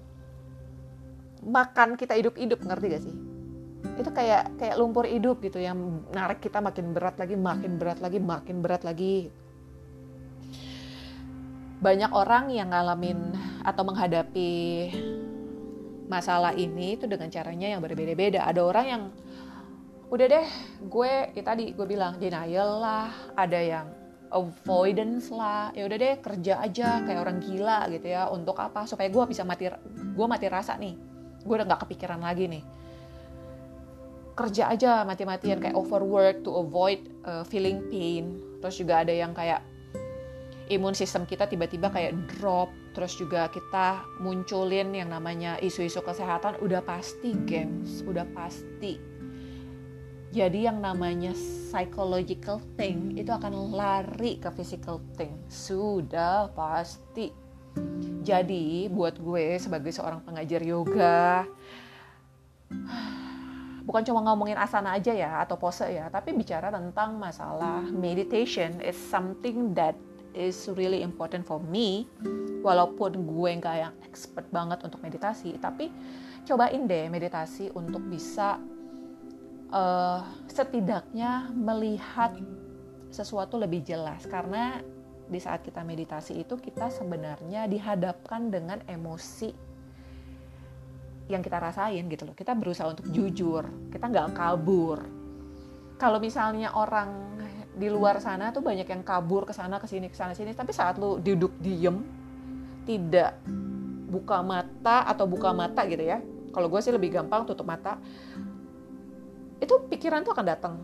makan 1.46 1.94
kita 1.94 2.18
hidup-hidup 2.18 2.58
ngerti 2.66 2.86
gak 2.90 3.04
sih? 3.06 3.16
itu 3.96 4.10
kayak 4.12 4.60
kayak 4.60 4.76
lumpur 4.76 5.08
hidup 5.08 5.40
gitu 5.40 5.56
yang 5.56 6.04
narik 6.12 6.44
kita 6.44 6.60
makin 6.60 6.92
berat 6.92 7.16
lagi 7.16 7.38
makin 7.38 7.80
berat 7.80 7.98
lagi 8.04 8.18
makin 8.20 8.56
berat 8.60 8.82
lagi 8.84 9.32
banyak 11.80 12.12
orang 12.12 12.52
yang 12.52 12.72
ngalamin 12.72 13.32
atau 13.64 13.82
menghadapi 13.84 14.52
masalah 16.06 16.54
ini 16.54 16.98
itu 16.98 17.04
dengan 17.10 17.28
caranya 17.30 17.76
yang 17.76 17.80
berbeda-beda 17.82 18.46
ada 18.46 18.60
orang 18.62 18.86
yang 18.86 19.02
udah 20.06 20.26
deh 20.30 20.48
gue 20.86 21.12
ya 21.34 21.42
tadi 21.42 21.74
gue 21.74 21.86
bilang 21.86 22.16
denial 22.22 22.78
lah 22.78 23.10
ada 23.34 23.58
yang 23.58 23.86
avoidance 24.30 25.34
lah 25.34 25.74
ya 25.74 25.86
udah 25.86 25.98
deh 25.98 26.14
kerja 26.22 26.62
aja 26.62 27.02
kayak 27.02 27.20
orang 27.26 27.38
gila 27.42 27.90
gitu 27.90 28.06
ya 28.14 28.30
untuk 28.30 28.54
apa 28.58 28.86
supaya 28.86 29.10
gue 29.10 29.24
bisa 29.26 29.42
mati 29.42 29.66
gue 29.90 30.26
mati 30.26 30.46
rasa 30.46 30.78
nih 30.78 30.94
gue 31.42 31.54
udah 31.54 31.66
nggak 31.66 31.82
kepikiran 31.86 32.22
lagi 32.22 32.46
nih 32.46 32.62
kerja 34.36 34.68
aja 34.68 34.92
mati-matian 35.08 35.58
kayak 35.58 35.72
overwork 35.72 36.44
to 36.44 36.52
avoid 36.52 37.00
uh, 37.24 37.40
feeling 37.48 37.80
pain. 37.88 38.36
Terus 38.60 38.76
juga 38.76 39.00
ada 39.00 39.10
yang 39.10 39.32
kayak 39.32 39.64
imun 40.68 40.92
sistem 40.92 41.24
kita 41.24 41.48
tiba-tiba 41.48 41.88
kayak 41.88 42.12
drop. 42.36 42.68
Terus 42.96 43.12
juga 43.12 43.52
kita 43.52 44.08
munculin 44.24 44.96
yang 44.96 45.12
namanya 45.12 45.60
isu-isu 45.60 46.00
kesehatan 46.00 46.56
udah 46.64 46.80
pasti 46.80 47.36
gengs, 47.44 48.00
udah 48.08 48.24
pasti. 48.32 48.96
Jadi 50.32 50.64
yang 50.64 50.80
namanya 50.80 51.36
psychological 51.36 52.56
thing 52.80 53.12
itu 53.20 53.28
akan 53.28 53.76
lari 53.76 54.40
ke 54.40 54.48
physical 54.56 55.04
thing. 55.20 55.36
Sudah 55.52 56.48
pasti. 56.56 57.28
Jadi 58.24 58.88
buat 58.88 59.20
gue 59.20 59.60
sebagai 59.60 59.92
seorang 59.92 60.24
pengajar 60.24 60.64
yoga 60.64 61.44
bukan 63.86 64.02
cuma 64.02 64.20
ngomongin 64.26 64.58
asana 64.58 64.98
aja 64.98 65.14
ya 65.14 65.46
atau 65.46 65.54
pose 65.54 65.86
ya, 65.86 66.10
tapi 66.10 66.34
bicara 66.34 66.74
tentang 66.74 67.16
masalah 67.22 67.86
meditation 67.86 68.82
is 68.82 68.98
something 68.98 69.72
that 69.78 69.94
is 70.36 70.68
really 70.76 71.00
important 71.00 71.48
for 71.48 71.58
me. 71.58 72.04
Walaupun 72.60 73.24
gue 73.24 73.50
nggak 73.56 73.76
yang 73.80 73.94
expert 74.04 74.46
banget 74.52 74.84
untuk 74.84 75.00
meditasi, 75.00 75.56
tapi 75.56 75.88
cobain 76.46 76.84
deh 76.84 77.08
meditasi 77.08 77.72
untuk 77.74 78.04
bisa 78.06 78.60
uh, 79.72 80.20
setidaknya 80.46 81.50
melihat 81.56 82.36
sesuatu 83.10 83.56
lebih 83.56 83.82
jelas 83.86 84.28
karena 84.28 84.82
di 85.26 85.42
saat 85.42 85.64
kita 85.66 85.82
meditasi 85.82 86.38
itu 86.38 86.54
kita 86.54 86.86
sebenarnya 86.86 87.66
dihadapkan 87.66 88.46
dengan 88.46 88.78
emosi 88.86 89.50
yang 91.26 91.42
kita 91.42 91.58
rasain 91.58 92.06
gitu 92.06 92.22
loh. 92.22 92.36
Kita 92.38 92.54
berusaha 92.54 92.86
untuk 92.86 93.10
jujur, 93.10 93.90
kita 93.90 94.06
nggak 94.06 94.38
kabur. 94.38 95.02
Kalau 95.98 96.22
misalnya 96.22 96.70
orang 96.78 97.10
di 97.76 97.92
luar 97.92 98.16
sana 98.24 98.48
tuh 98.56 98.64
banyak 98.64 98.88
yang 98.88 99.04
kabur 99.04 99.44
ke 99.44 99.52
sana 99.52 99.76
ke 99.76 99.84
sini 99.84 100.08
ke 100.08 100.16
sana 100.16 100.32
sini, 100.32 100.56
tapi 100.56 100.72
saat 100.72 100.96
lu 100.96 101.20
duduk 101.20 101.52
diem, 101.60 102.00
tidak 102.88 103.36
buka 104.08 104.40
mata 104.40 105.04
atau 105.04 105.28
buka 105.28 105.52
mata 105.52 105.84
gitu 105.84 106.00
ya. 106.00 106.24
Kalau 106.56 106.72
gue 106.72 106.80
sih 106.80 106.88
lebih 106.88 107.12
gampang 107.12 107.44
tutup 107.44 107.68
mata. 107.68 108.00
Itu 109.60 109.84
pikiran 109.92 110.24
tuh 110.24 110.32
akan 110.32 110.46
datang. 110.48 110.74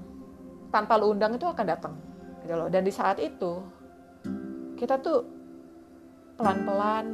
Tanpa 0.68 1.00
lu 1.00 1.16
undang 1.16 1.32
itu 1.32 1.48
akan 1.48 1.64
datang. 1.64 1.96
Gitu 2.44 2.52
loh. 2.52 2.68
Dan 2.68 2.84
di 2.84 2.92
saat 2.92 3.16
itu 3.24 3.64
kita 4.76 5.00
tuh 5.00 5.24
pelan-pelan 6.36 7.06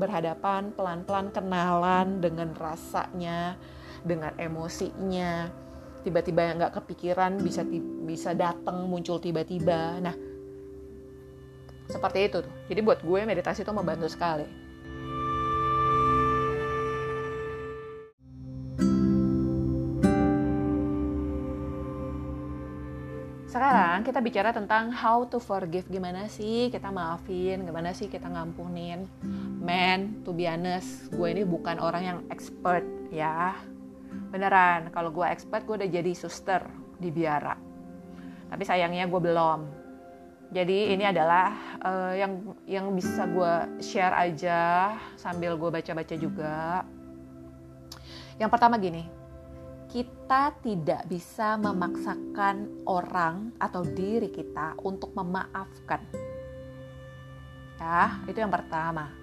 berhadapan, 0.00 0.72
pelan-pelan 0.72 1.28
kenalan 1.34 2.22
dengan 2.22 2.54
rasanya, 2.56 3.60
dengan 4.06 4.32
emosinya. 4.40 5.52
Tiba-tiba 6.08 6.40
yang 6.40 6.56
nggak 6.56 6.72
kepikiran 6.80 7.36
bisa 7.36 7.68
bisa 8.08 8.32
datang 8.32 8.88
muncul 8.88 9.20
tiba-tiba. 9.20 10.00
Nah, 10.00 10.16
seperti 11.84 12.32
itu 12.32 12.40
tuh. 12.40 12.54
Jadi 12.64 12.80
buat 12.80 13.04
gue 13.04 13.28
meditasi 13.28 13.60
itu 13.60 13.72
membantu 13.76 14.08
sekali. 14.08 14.48
Sekarang 23.52 24.00
kita 24.00 24.24
bicara 24.24 24.56
tentang 24.56 24.88
how 24.88 25.28
to 25.28 25.36
forgive. 25.36 25.84
Gimana 25.92 26.24
sih 26.32 26.72
kita 26.72 26.88
maafin, 26.88 27.68
gimana 27.68 27.92
sih 27.92 28.08
kita 28.08 28.32
ngampunin. 28.32 29.04
Man, 29.60 30.24
to 30.24 30.32
be 30.32 30.48
honest, 30.48 31.12
gue 31.12 31.28
ini 31.28 31.44
bukan 31.44 31.76
orang 31.76 32.00
yang 32.00 32.18
expert 32.32 32.88
ya. 33.12 33.52
Beneran, 34.28 34.90
kalau 34.92 35.14
gue 35.14 35.26
expert 35.26 35.64
gue 35.64 35.84
udah 35.84 35.90
jadi 35.90 36.12
suster 36.12 36.62
di 36.98 37.08
biara. 37.08 37.56
Tapi 38.48 38.62
sayangnya 38.64 39.06
gue 39.06 39.20
belum. 39.20 39.60
Jadi 40.48 40.96
ini 40.96 41.04
adalah 41.04 41.52
uh, 41.84 42.12
yang 42.16 42.56
yang 42.64 42.86
bisa 42.96 43.28
gue 43.28 43.84
share 43.84 44.16
aja 44.16 44.96
sambil 45.20 45.60
gue 45.60 45.68
baca-baca 45.68 46.16
juga. 46.16 46.86
Yang 48.40 48.50
pertama 48.54 48.80
gini, 48.80 49.04
kita 49.92 50.56
tidak 50.64 51.04
bisa 51.04 51.60
memaksakan 51.60 52.86
orang 52.88 53.52
atau 53.60 53.84
diri 53.84 54.32
kita 54.32 54.78
untuk 54.80 55.12
memaafkan. 55.12 56.00
Ya, 57.76 58.22
itu 58.24 58.38
yang 58.40 58.52
pertama. 58.52 59.17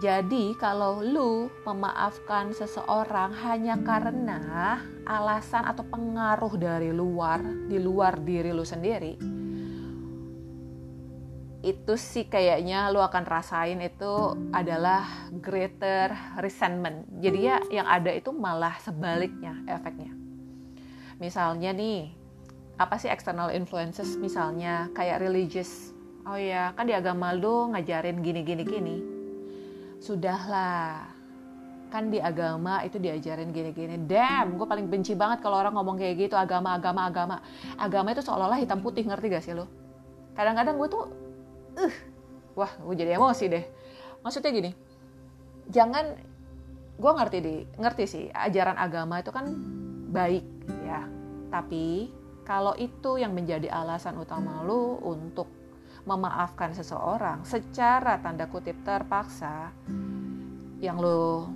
Jadi 0.00 0.56
kalau 0.56 1.04
lu 1.04 1.52
memaafkan 1.68 2.56
seseorang 2.56 3.36
hanya 3.44 3.76
karena 3.84 4.80
alasan 5.04 5.68
atau 5.68 5.84
pengaruh 5.84 6.56
dari 6.56 6.88
luar, 6.88 7.44
di 7.68 7.76
luar 7.76 8.16
diri 8.24 8.48
lu 8.48 8.64
sendiri, 8.64 9.20
itu 11.60 11.94
sih 12.00 12.24
kayaknya 12.32 12.88
lu 12.88 13.04
akan 13.04 13.28
rasain 13.28 13.76
itu 13.84 14.40
adalah 14.56 15.28
greater 15.36 16.16
resentment. 16.40 17.04
Jadi 17.20 17.38
ya 17.44 17.60
yang 17.68 17.84
ada 17.84 18.08
itu 18.08 18.32
malah 18.32 18.80
sebaliknya 18.80 19.52
efeknya. 19.68 20.16
Misalnya 21.20 21.76
nih, 21.76 22.08
apa 22.80 22.96
sih 22.96 23.12
external 23.12 23.52
influences 23.52 24.16
misalnya 24.16 24.88
kayak 24.96 25.20
religious. 25.20 25.92
Oh 26.24 26.40
ya, 26.40 26.72
kan 26.72 26.88
di 26.88 26.96
agama 26.96 27.36
lu 27.36 27.68
ngajarin 27.76 28.24
gini 28.24 28.40
gini 28.40 28.64
gini. 28.64 29.19
Sudahlah. 30.00 31.06
Kan 31.90 32.08
di 32.08 32.22
agama 32.22 32.82
itu 32.86 32.96
diajarin 32.96 33.52
gini-gini. 33.52 34.00
Damn, 34.08 34.56
gue 34.56 34.66
paling 34.66 34.86
benci 34.88 35.12
banget 35.14 35.44
kalau 35.44 35.58
orang 35.60 35.74
ngomong 35.76 35.98
kayak 36.00 36.26
gitu 36.26 36.34
agama 36.38 36.74
agama 36.74 37.06
agama. 37.06 37.36
Agama 37.76 38.14
itu 38.14 38.22
seolah-olah 38.24 38.58
hitam 38.62 38.80
putih, 38.80 39.04
ngerti 39.04 39.26
gak 39.28 39.44
sih 39.44 39.54
lo? 39.54 39.66
Kadang-kadang 40.34 40.78
gue 40.78 40.88
tuh 40.88 41.04
uh, 41.76 41.94
wah 42.58 42.70
gue 42.70 42.94
jadi 42.96 43.16
emosi 43.16 43.44
deh 43.46 43.64
maksudnya 44.20 44.50
gini 44.50 44.70
jangan 45.70 46.18
gue 47.00 47.12
ngerti 47.14 47.38
deh 47.40 47.58
ngerti 47.78 48.04
sih 48.04 48.24
ajaran 48.28 48.76
agama 48.76 49.22
itu 49.22 49.30
kan 49.30 49.46
baik 50.10 50.44
ya 50.84 51.06
tapi 51.48 52.10
kalau 52.42 52.74
itu 52.74 53.16
yang 53.16 53.32
menjadi 53.32 53.70
alasan 53.70 54.18
utama 54.18 54.66
lu 54.66 54.98
untuk 55.06 55.46
memaafkan 56.08 56.72
seseorang 56.72 57.44
secara 57.44 58.16
tanda 58.20 58.48
kutip 58.48 58.80
terpaksa 58.82 59.72
yang 60.80 60.96
lo 60.96 61.48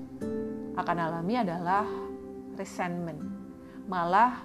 akan 0.77 0.97
alami 1.01 1.35
adalah 1.41 1.87
resentment. 2.59 3.21
Malah 3.89 4.45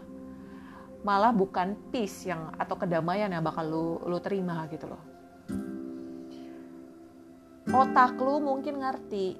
malah 0.99 1.31
bukan 1.31 1.79
peace 1.91 2.27
yang 2.27 2.51
atau 2.59 2.75
kedamaian 2.75 3.31
yang 3.31 3.43
bakal 3.43 3.65
lu 3.67 3.87
lu 4.07 4.17
terima 4.23 4.67
gitu 4.71 4.87
loh. 4.87 5.03
Otak 7.69 8.17
lu 8.17 8.41
mungkin 8.41 8.81
ngerti 8.81 9.37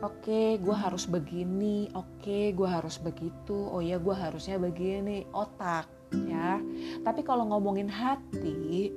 oke 0.00 0.26
okay, 0.26 0.48
gue 0.58 0.74
harus 0.74 1.06
begini 1.06 1.88
oke 1.94 2.20
okay, 2.20 2.44
gue 2.50 2.66
harus 2.66 2.98
begitu 2.98 3.54
oh 3.54 3.80
ya 3.84 4.00
gue 4.00 4.16
harusnya 4.16 4.56
begini. 4.56 5.28
Otak 5.30 5.88
ya. 6.24 6.58
Tapi 7.04 7.20
kalau 7.20 7.48
ngomongin 7.48 7.88
hati 7.88 8.92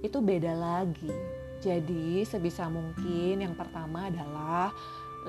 itu 0.00 0.18
beda 0.20 0.52
lagi 0.56 1.12
jadi 1.60 2.24
sebisa 2.24 2.72
mungkin 2.72 3.44
yang 3.44 3.54
pertama 3.54 4.08
adalah 4.08 4.72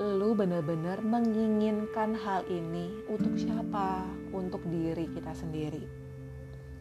lu 0.00 0.32
bener-bener 0.32 1.04
menginginkan 1.04 2.16
hal 2.16 2.48
ini 2.48 3.04
untuk 3.12 3.36
siapa 3.36 4.08
untuk 4.32 4.64
diri 4.64 5.04
kita 5.12 5.36
sendiri 5.36 6.02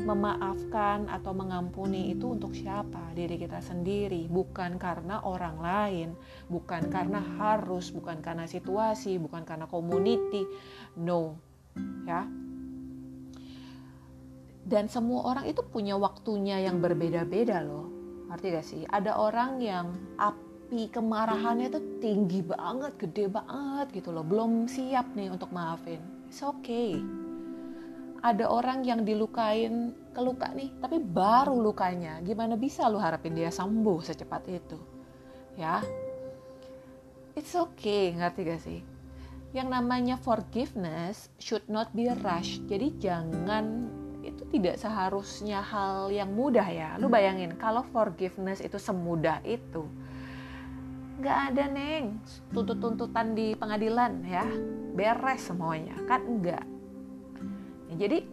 memaafkan 0.01 1.08
atau 1.08 1.32
mengampuni 1.32 2.12
itu 2.13 2.34
untuk 2.34 2.58
siapa? 2.58 3.13
Diri 3.13 3.38
kita 3.38 3.62
sendiri, 3.62 4.25
bukan 4.27 4.82
karena 4.82 5.21
orang 5.21 5.62
lain, 5.62 6.10
bukan 6.49 6.89
karena 6.89 7.21
harus, 7.38 7.93
bukan 7.93 8.19
karena 8.19 8.49
situasi, 8.49 9.21
bukan 9.21 9.45
karena 9.45 9.69
community. 9.69 10.43
No. 10.97 11.38
Ya. 12.04 12.25
Dan 14.62 14.88
semua 14.88 15.34
orang 15.36 15.50
itu 15.50 15.65
punya 15.65 15.97
waktunya 15.97 16.62
yang 16.62 16.80
berbeda-beda 16.80 17.62
loh. 17.65 17.89
Arti 18.30 18.47
gak 18.54 18.65
sih? 18.65 18.82
Ada 18.88 19.17
orang 19.17 19.60
yang 19.60 19.91
api 20.15 20.88
kemarahannya 20.93 21.67
itu 21.74 21.82
tinggi 22.00 22.39
banget, 22.45 22.95
gede 23.02 23.28
banget 23.28 23.91
gitu 23.91 24.13
loh. 24.13 24.24
Belum 24.24 24.69
siap 24.69 25.12
nih 25.17 25.34
untuk 25.34 25.52
maafin. 25.52 26.00
It's 26.32 26.39
okay 26.39 27.02
ada 28.21 28.45
orang 28.45 28.86
yang 28.86 29.02
dilukain 29.02 29.97
keluka 30.13 30.54
nih 30.54 30.69
tapi 30.78 31.02
baru 31.02 31.58
lukanya 31.58 32.21
gimana 32.21 32.54
bisa 32.54 32.86
lu 32.86 33.02
harapin 33.02 33.34
dia 33.34 33.50
sembuh 33.50 34.00
secepat 34.06 34.43
itu 34.45 34.78
ya 35.58 35.82
it's 37.34 37.58
okay 37.58 38.13
ngerti 38.13 38.41
gak 38.45 38.62
sih 38.62 38.80
yang 39.58 39.74
namanya 39.74 40.15
forgiveness 40.21 41.34
should 41.41 41.65
not 41.65 41.89
be 41.97 42.13
rush 42.21 42.62
jadi 42.69 42.93
jangan 43.02 43.89
itu 44.41 44.58
tidak 44.58 44.82
seharusnya 44.82 45.62
hal 45.62 46.10
yang 46.10 46.34
mudah 46.34 46.65
ya. 46.65 46.89
Lu 46.97 47.06
bayangin 47.13 47.54
kalau 47.62 47.86
forgiveness 47.93 48.65
itu 48.65 48.82
semudah 48.82 49.38
itu 49.45 49.86
nggak 51.21 51.38
ada 51.54 51.69
neng. 51.69 52.17
Tuntut-tuntutan 52.49 53.38
di 53.38 53.54
pengadilan 53.54 54.25
ya. 54.25 54.49
Beres 54.97 55.45
semuanya. 55.45 55.93
Kan 56.10 56.25
enggak 56.25 56.65
jadi 57.97 58.23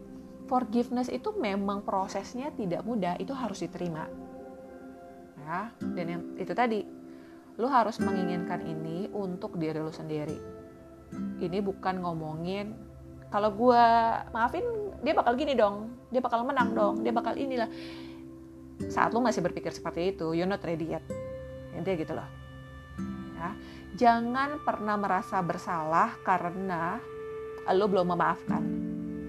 forgiveness 0.47 1.11
itu 1.11 1.35
memang 1.35 1.83
prosesnya 1.83 2.55
tidak 2.55 2.87
mudah, 2.87 3.19
itu 3.19 3.35
harus 3.35 3.59
diterima. 3.59 4.07
Ya, 5.43 5.73
dan 5.97 6.07
yang 6.07 6.23
itu 6.39 6.53
tadi, 6.55 6.85
lu 7.59 7.67
harus 7.67 7.99
menginginkan 7.99 8.63
ini 8.63 9.11
untuk 9.11 9.59
diri 9.59 9.81
lu 9.81 9.91
sendiri. 9.91 10.39
Ini 11.41 11.59
bukan 11.65 12.05
ngomongin 12.05 12.77
kalau 13.33 13.53
gue 13.53 13.85
maafin 14.33 14.88
dia 15.03 15.15
bakal 15.15 15.33
gini 15.39 15.55
dong, 15.55 15.95
dia 16.11 16.19
bakal 16.19 16.43
menang 16.43 16.75
dong, 16.75 16.95
dia 17.07 17.15
bakal 17.15 17.35
inilah. 17.39 17.71
Saat 18.91 19.15
lu 19.15 19.23
masih 19.23 19.43
berpikir 19.43 19.75
seperti 19.75 20.15
itu, 20.15 20.35
you're 20.35 20.49
not 20.49 20.63
ready 20.63 20.95
yet. 20.95 21.05
Intinya 21.75 21.97
gitu 21.99 22.13
loh. 22.15 22.29
Ya, 23.39 23.51
jangan 23.95 24.63
pernah 24.67 24.99
merasa 24.99 25.39
bersalah 25.43 26.19
karena 26.27 26.99
lu 27.75 27.85
belum 27.85 28.17
memaafkan 28.17 28.63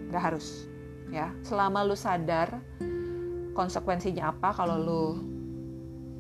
nggak 0.10 0.24
harus 0.24 0.66
ya 1.14 1.30
selama 1.46 1.86
lu 1.86 1.94
sadar 1.98 2.62
konsekuensinya 3.54 4.32
apa 4.32 4.50
kalau 4.56 4.78
lu 4.80 5.04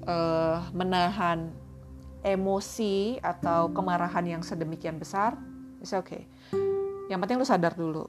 uh, 0.05 0.59
menahan 0.75 1.49
emosi 2.25 3.17
atau 3.23 3.71
kemarahan 3.71 4.25
yang 4.37 4.41
sedemikian 4.43 4.99
besar 4.99 5.39
it's 5.79 5.95
okay 5.95 6.27
yang 7.07 7.17
penting 7.23 7.39
lu 7.39 7.47
sadar 7.47 7.73
dulu 7.73 8.05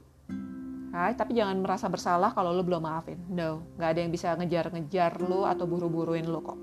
Right? 0.91 1.15
Tapi 1.15 1.39
jangan 1.39 1.55
merasa 1.63 1.87
bersalah 1.87 2.35
kalau 2.35 2.51
lo 2.51 2.67
belum 2.67 2.83
maafin. 2.83 3.15
No, 3.31 3.63
nggak 3.79 3.89
ada 3.95 3.99
yang 4.03 4.11
bisa 4.11 4.35
ngejar-ngejar 4.35 5.23
lo 5.23 5.47
atau 5.47 5.63
buru-buruin 5.63 6.27
lo 6.27 6.43
kok. 6.43 6.59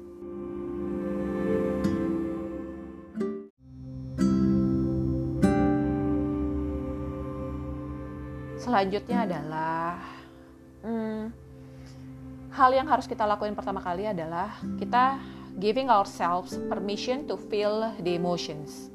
Selanjutnya 8.60 9.24
adalah 9.24 9.96
hmm, 10.84 11.32
hal 12.52 12.70
yang 12.76 12.84
harus 12.84 13.08
kita 13.08 13.24
lakuin 13.24 13.56
pertama 13.56 13.80
kali 13.80 14.04
adalah 14.04 14.60
kita 14.76 15.16
giving 15.56 15.88
ourselves 15.88 16.60
permission 16.68 17.24
to 17.24 17.40
feel 17.48 17.96
the 18.04 18.12
emotions 18.12 18.92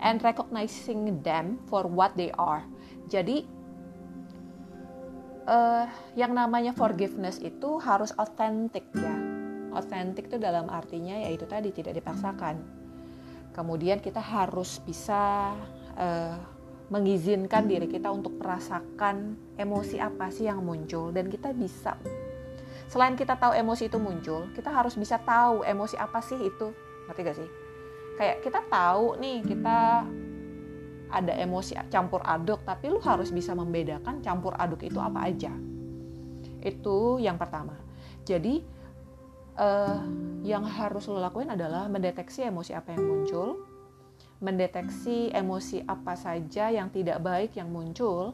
and 0.00 0.24
recognizing 0.24 1.20
them 1.20 1.60
for 1.68 1.84
what 1.84 2.16
they 2.16 2.32
are. 2.40 2.64
Jadi 3.12 3.44
uh, 5.46 5.86
yang 6.18 6.32
namanya 6.34 6.74
forgiveness 6.74 7.40
itu 7.40 7.78
harus 7.80 8.10
authentic 8.16 8.84
ya. 8.96 9.14
Authentic 9.70 10.26
itu 10.26 10.36
dalam 10.36 10.66
artinya 10.66 11.14
yaitu 11.14 11.46
tadi 11.46 11.70
tidak 11.70 11.96
dipaksakan. 12.00 12.58
Kemudian 13.54 14.02
kita 14.02 14.18
harus 14.18 14.82
bisa 14.82 15.54
uh, 15.94 16.36
mengizinkan 16.90 17.70
diri 17.70 17.86
kita 17.86 18.10
untuk 18.10 18.34
merasakan 18.40 19.38
emosi 19.54 20.02
apa 20.02 20.26
sih 20.34 20.50
yang 20.50 20.66
muncul 20.66 21.14
dan 21.14 21.30
kita 21.30 21.54
bisa 21.54 21.94
selain 22.90 23.14
kita 23.14 23.38
tahu 23.38 23.54
emosi 23.54 23.86
itu 23.86 24.02
muncul, 24.02 24.50
kita 24.50 24.66
harus 24.74 24.98
bisa 24.98 25.22
tahu 25.22 25.62
emosi 25.62 25.94
apa 25.94 26.18
sih 26.18 26.34
itu. 26.34 26.74
Ngerti 27.06 27.20
gak 27.22 27.36
sih? 27.38 27.48
Kayak 28.18 28.36
kita 28.42 28.60
tahu 28.66 29.14
nih, 29.22 29.46
kita 29.46 30.02
ada 31.10 31.34
emosi 31.34 31.74
campur 31.90 32.22
aduk, 32.22 32.62
tapi 32.62 32.88
lu 32.88 33.02
harus 33.02 33.34
bisa 33.34 33.52
membedakan 33.52 34.22
campur 34.22 34.54
aduk 34.56 34.86
itu 34.86 34.98
apa 35.02 35.26
aja. 35.26 35.52
Itu 36.62 37.18
yang 37.18 37.36
pertama. 37.36 37.74
Jadi 38.24 38.62
uh, 39.58 40.00
yang 40.46 40.64
harus 40.64 41.10
lo 41.10 41.18
lakuin 41.18 41.52
adalah 41.52 41.90
mendeteksi 41.90 42.46
emosi 42.46 42.72
apa 42.72 42.94
yang 42.94 43.04
muncul, 43.04 43.66
mendeteksi 44.40 45.34
emosi 45.34 45.84
apa 45.84 46.16
saja 46.16 46.72
yang 46.72 46.88
tidak 46.88 47.20
baik 47.20 47.58
yang 47.58 47.68
muncul. 47.68 48.32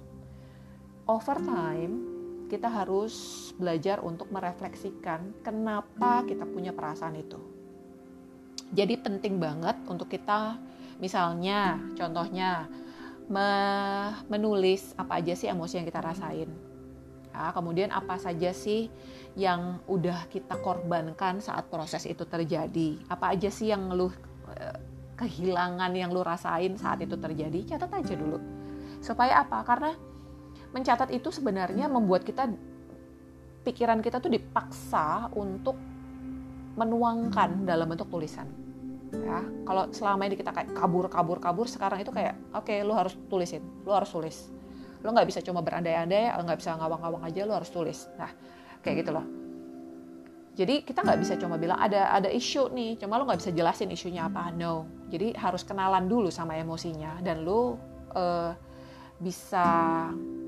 Over 1.06 1.38
time, 1.38 2.16
kita 2.46 2.66
harus 2.66 3.14
belajar 3.58 4.02
untuk 4.02 4.30
merefleksikan 4.30 5.42
kenapa 5.42 6.22
kita 6.26 6.46
punya 6.46 6.74
perasaan 6.74 7.18
itu. 7.18 7.38
Jadi 8.74 8.98
penting 8.98 9.38
banget 9.38 9.78
untuk 9.86 10.10
kita 10.10 10.58
misalnya 10.96 11.80
contohnya 11.96 12.68
me 13.26 13.48
menulis 14.30 14.94
apa 14.94 15.18
aja 15.18 15.34
sih 15.34 15.50
emosi 15.50 15.82
yang 15.82 15.86
kita 15.86 16.00
rasain. 16.00 16.50
Ya, 17.36 17.52
kemudian 17.52 17.92
apa 17.92 18.16
saja 18.16 18.54
sih 18.56 18.88
yang 19.36 19.84
udah 19.84 20.24
kita 20.32 20.56
korbankan 20.62 21.44
saat 21.44 21.68
proses 21.68 22.08
itu 22.08 22.24
terjadi? 22.24 22.96
Apa 23.12 23.36
aja 23.36 23.52
sih 23.52 23.68
yang 23.68 23.92
lu 23.92 24.08
eh, 24.56 24.78
kehilangan 25.20 25.92
yang 25.92 26.14
lu 26.14 26.24
rasain 26.24 26.78
saat 26.80 27.04
itu 27.04 27.18
terjadi? 27.18 27.76
Catat 27.76 27.92
aja 27.92 28.14
dulu. 28.16 28.40
Supaya 29.04 29.44
apa? 29.44 29.60
Karena 29.68 29.92
mencatat 30.72 31.12
itu 31.12 31.28
sebenarnya 31.28 31.92
membuat 31.92 32.24
kita 32.24 32.48
pikiran 33.66 34.00
kita 34.00 34.22
tuh 34.22 34.32
dipaksa 34.32 35.28
untuk 35.34 35.76
menuangkan 36.76 37.66
dalam 37.66 37.90
bentuk 37.90 38.08
tulisan 38.08 38.65
ya 39.14 39.38
kalau 39.62 39.90
selama 39.94 40.26
ini 40.26 40.34
kita 40.34 40.50
kayak 40.50 40.74
kabur 40.74 41.06
kabur 41.06 41.38
kabur 41.38 41.66
sekarang 41.70 42.02
itu 42.02 42.10
kayak 42.10 42.34
oke 42.50 42.66
okay, 42.66 42.82
lu 42.82 42.92
harus 42.94 43.14
tulisin 43.30 43.62
lu 43.86 43.94
harus 43.94 44.10
tulis. 44.10 44.50
Lu 45.04 45.14
nggak 45.14 45.28
bisa 45.28 45.38
cuma 45.44 45.62
berandai-andai 45.62 46.34
nggak 46.34 46.58
bisa 46.58 46.74
ngawang-ngawang 46.74 47.22
aja 47.22 47.40
lu 47.46 47.54
harus 47.54 47.70
tulis. 47.70 48.10
Nah 48.18 48.30
kayak 48.82 49.06
gitu 49.06 49.10
loh. 49.14 49.26
Jadi 50.56 50.88
kita 50.88 51.04
nggak 51.04 51.20
bisa 51.20 51.34
cuma 51.36 51.60
bilang 51.60 51.76
ada 51.76 52.16
ada 52.16 52.32
isu 52.32 52.72
nih 52.72 52.96
cuma 52.96 53.20
lu 53.20 53.28
nggak 53.28 53.44
bisa 53.44 53.52
jelasin 53.52 53.92
isunya 53.92 54.26
apa 54.26 54.50
no. 54.50 54.88
Jadi 55.12 55.36
harus 55.36 55.62
kenalan 55.62 56.08
dulu 56.08 56.32
sama 56.32 56.56
emosinya 56.58 57.20
dan 57.22 57.44
lu 57.44 57.76
uh, 58.16 58.50
bisa 59.20 59.64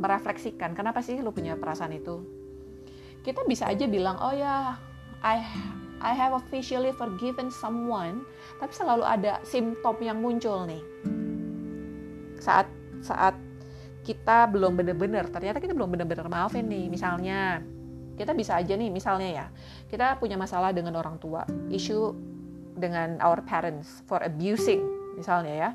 merefleksikan 0.01 0.77
kenapa 0.77 1.01
sih 1.05 1.21
lu 1.21 1.31
punya 1.31 1.55
perasaan 1.61 1.92
itu? 1.94 2.25
Kita 3.23 3.44
bisa 3.44 3.68
aja 3.68 3.85
bilang 3.85 4.16
oh 4.18 4.33
ya 4.33 4.75
I 5.23 5.44
I 5.98 6.14
have 6.14 6.34
officially 6.34 6.94
forgiven 6.94 7.50
someone 7.50 8.22
tapi 8.62 8.72
selalu 8.74 9.02
ada 9.02 9.42
simptom 9.42 9.98
yang 9.98 10.18
muncul 10.22 10.66
nih. 10.66 10.82
Saat 12.38 12.70
saat 13.02 13.34
kita 14.06 14.48
belum 14.48 14.78
benar-benar 14.78 15.28
ternyata 15.28 15.58
kita 15.61 15.74
belum 15.74 15.94
benar-benar 15.94 16.26
maafin 16.30 16.66
nih 16.70 16.87
misalnya. 16.90 17.62
Kita 18.18 18.34
bisa 18.34 18.58
aja 18.58 18.74
nih 18.74 18.90
misalnya 18.90 19.30
ya 19.30 19.46
kita 19.87 20.18
punya 20.18 20.34
masalah 20.34 20.74
dengan 20.74 20.98
orang 20.98 21.22
tua 21.22 21.46
isu 21.70 22.18
dengan 22.74 23.14
our 23.22 23.38
parents 23.46 24.02
for 24.11 24.18
abusing 24.22 24.82
misalnya 25.14 25.54
ya. 25.54 25.70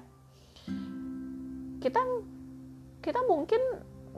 Kita 1.79 2.03
kita 2.99 3.19
mungkin 3.27 3.59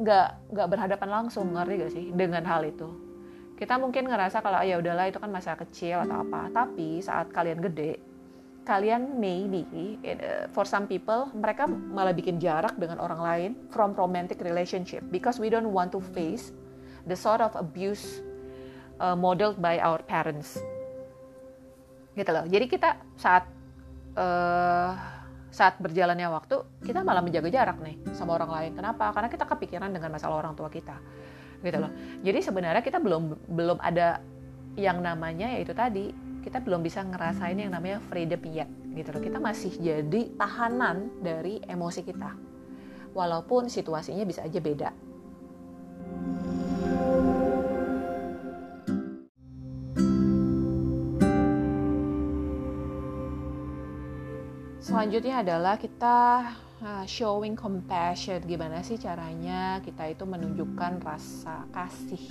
nggak 0.02 0.54
nggak 0.54 0.68
berhadapan 0.70 1.10
langsung 1.10 1.56
ngerti 1.56 1.74
gak 1.80 1.92
sih 1.94 2.06
dengan 2.12 2.44
hal 2.44 2.68
itu 2.68 3.05
kita 3.56 3.80
mungkin 3.80 4.12
ngerasa 4.12 4.44
kalau 4.44 4.60
ya 4.62 4.80
udahlah 4.80 5.08
itu 5.08 5.20
kan 5.20 5.32
masa 5.32 5.56
kecil 5.56 6.04
atau 6.04 6.28
apa 6.28 6.52
tapi 6.52 7.00
saat 7.00 7.32
kalian 7.32 7.64
gede 7.64 8.00
kalian 8.68 9.16
maybe 9.22 9.64
uh, 10.04 10.50
for 10.52 10.68
some 10.68 10.90
people 10.90 11.30
mereka 11.32 11.70
malah 11.70 12.12
bikin 12.12 12.42
jarak 12.42 12.76
dengan 12.76 13.00
orang 13.00 13.22
lain 13.22 13.52
from 13.72 13.96
romantic 13.96 14.42
relationship 14.44 15.06
because 15.14 15.40
we 15.40 15.48
don't 15.48 15.72
want 15.72 15.94
to 15.94 16.02
face 16.12 16.52
the 17.08 17.16
sort 17.16 17.40
of 17.40 17.56
abuse 17.56 18.20
uh, 19.00 19.16
modeled 19.16 19.62
by 19.62 19.80
our 19.80 20.02
parents 20.04 20.60
gitu 22.18 22.32
loh 22.32 22.44
jadi 22.50 22.66
kita 22.68 22.90
saat 23.16 23.48
uh, 24.20 25.16
saat 25.56 25.80
berjalannya 25.80 26.28
waktu 26.28 26.60
kita 26.84 27.00
malah 27.08 27.24
menjaga 27.24 27.48
jarak 27.48 27.80
nih 27.80 27.96
sama 28.12 28.36
orang 28.36 28.52
lain. 28.52 28.72
Kenapa? 28.76 29.16
Karena 29.16 29.32
kita 29.32 29.48
kepikiran 29.48 29.88
dengan 29.88 30.12
masalah 30.12 30.44
orang 30.44 30.52
tua 30.52 30.68
kita. 30.68 31.00
Gitu 31.62 31.78
loh. 31.78 31.92
Jadi 32.24 32.40
sebenarnya 32.42 32.84
kita 32.84 33.00
belum 33.00 33.52
belum 33.52 33.78
ada 33.80 34.20
yang 34.76 35.00
namanya 35.00 35.56
yaitu 35.56 35.72
tadi 35.72 36.12
kita 36.44 36.62
belum 36.62 36.84
bisa 36.84 37.02
ngerasain 37.02 37.58
yang 37.58 37.74
namanya 37.74 38.04
freedom 38.12 38.42
yet 38.52 38.70
gitu 38.94 39.10
loh. 39.16 39.22
Kita 39.24 39.38
masih 39.40 39.72
jadi 39.78 40.22
tahanan 40.36 41.22
dari 41.24 41.62
emosi 41.66 42.02
kita. 42.06 42.32
Walaupun 43.16 43.72
situasinya 43.72 44.28
bisa 44.28 44.44
aja 44.44 44.60
beda. 44.60 44.90
selanjutnya 54.96 55.44
adalah 55.44 55.76
kita 55.76 56.18
uh, 56.84 57.06
showing 57.08 57.56
compassion. 57.56 58.42
Gimana 58.44 58.84
sih 58.84 59.00
caranya 59.00 59.80
kita 59.80 60.10
itu 60.12 60.26
menunjukkan 60.28 61.00
rasa 61.00 61.64
kasih? 61.72 62.26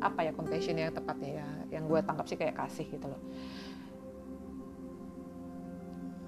Apa 0.00 0.28
ya 0.28 0.32
compassion 0.32 0.78
yang 0.78 0.94
tepatnya 0.94 1.42
ya? 1.42 1.48
Yang 1.80 1.84
gue 1.90 2.00
tangkap 2.06 2.26
sih 2.28 2.38
kayak 2.38 2.56
kasih 2.56 2.86
gitu 2.88 3.06
loh. 3.10 3.20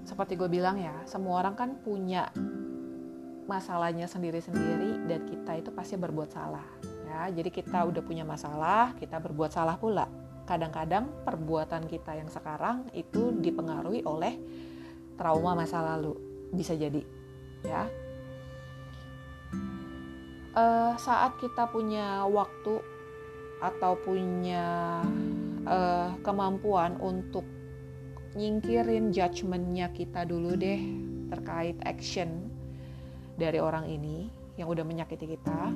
Seperti 0.04 0.40
gue 0.40 0.48
bilang 0.48 0.80
ya, 0.80 1.04
semua 1.04 1.44
orang 1.44 1.52
kan 1.52 1.70
punya 1.84 2.32
masalahnya 3.48 4.08
sendiri-sendiri 4.08 5.08
dan 5.08 5.20
kita 5.24 5.52
itu 5.60 5.70
pasti 5.72 5.96
berbuat 6.00 6.32
salah. 6.32 6.64
Ya, 7.08 7.28
jadi 7.32 7.48
kita 7.48 7.88
udah 7.88 8.02
punya 8.04 8.24
masalah, 8.24 8.92
kita 8.96 9.20
berbuat 9.20 9.52
salah 9.52 9.76
pula. 9.76 10.08
Kadang-kadang 10.48 11.12
perbuatan 11.28 11.84
kita 11.84 12.16
yang 12.16 12.28
sekarang 12.32 12.88
itu 12.96 13.36
dipengaruhi 13.36 14.00
oleh 14.08 14.40
trauma 15.20 15.52
masa 15.52 15.84
lalu 15.84 16.27
bisa 16.52 16.72
jadi 16.74 17.02
ya 17.66 17.84
uh, 20.56 20.92
saat 20.96 21.36
kita 21.42 21.68
punya 21.68 22.24
waktu 22.24 22.80
atau 23.58 23.98
punya 23.98 25.02
uh, 25.66 26.14
kemampuan 26.22 26.94
untuk 27.02 27.42
nyingkirin 28.38 29.10
judgementnya 29.10 29.90
kita 29.90 30.22
dulu 30.22 30.54
deh 30.54 30.78
terkait 31.28 31.74
action 31.82 32.46
dari 33.34 33.58
orang 33.58 33.90
ini 33.90 34.30
yang 34.54 34.70
udah 34.70 34.86
menyakiti 34.86 35.26
kita 35.34 35.74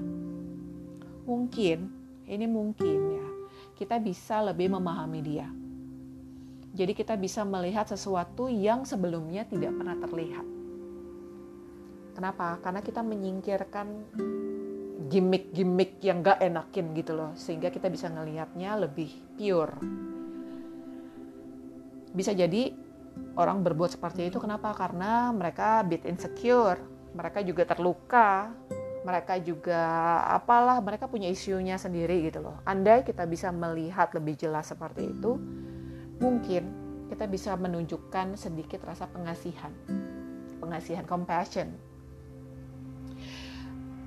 mungkin 1.27 1.91
ini 2.31 2.47
mungkin 2.47 2.99
ya 3.19 3.29
kita 3.75 3.99
bisa 3.99 4.47
lebih 4.47 4.71
memahami 4.71 5.21
dia 5.23 5.51
jadi 6.73 6.97
kita 6.97 7.21
bisa 7.21 7.45
melihat 7.45 7.85
sesuatu 7.85 8.49
yang 8.49 8.89
sebelumnya 8.89 9.45
tidak 9.45 9.77
pernah 9.77 9.93
terlihat. 10.01 10.62
Kenapa? 12.12 12.61
Karena 12.61 12.81
kita 12.85 13.01
menyingkirkan 13.01 13.87
gimmick-gimmick 15.12 16.01
yang 16.01 16.25
gak 16.25 16.40
enakin 16.40 16.96
gitu 16.96 17.12
loh. 17.16 17.33
Sehingga 17.37 17.68
kita 17.68 17.88
bisa 17.92 18.09
ngelihatnya 18.09 18.77
lebih 18.81 19.12
pure. 19.37 19.77
Bisa 22.12 22.37
jadi 22.37 22.72
orang 23.37 23.64
berbuat 23.64 23.96
seperti 23.96 24.29
itu 24.29 24.40
kenapa? 24.40 24.72
Karena 24.77 25.33
mereka 25.33 25.85
bit 25.85 26.05
insecure. 26.09 26.81
Mereka 27.12 27.44
juga 27.44 27.68
terluka. 27.68 28.53
Mereka 29.03 29.42
juga 29.42 29.83
apalah, 30.31 30.79
mereka 30.79 31.11
punya 31.11 31.27
isunya 31.27 31.75
sendiri 31.75 32.22
gitu 32.31 32.38
loh. 32.38 32.62
Andai 32.62 33.03
kita 33.03 33.27
bisa 33.27 33.51
melihat 33.51 34.14
lebih 34.14 34.38
jelas 34.38 34.70
seperti 34.70 35.11
itu, 35.11 35.42
mungkin 36.22 36.70
kita 37.11 37.27
bisa 37.27 37.59
menunjukkan 37.59 38.38
sedikit 38.38 38.87
rasa 38.87 39.11
pengasihan, 39.11 39.75
pengasihan 40.62 41.03
compassion. 41.03 41.75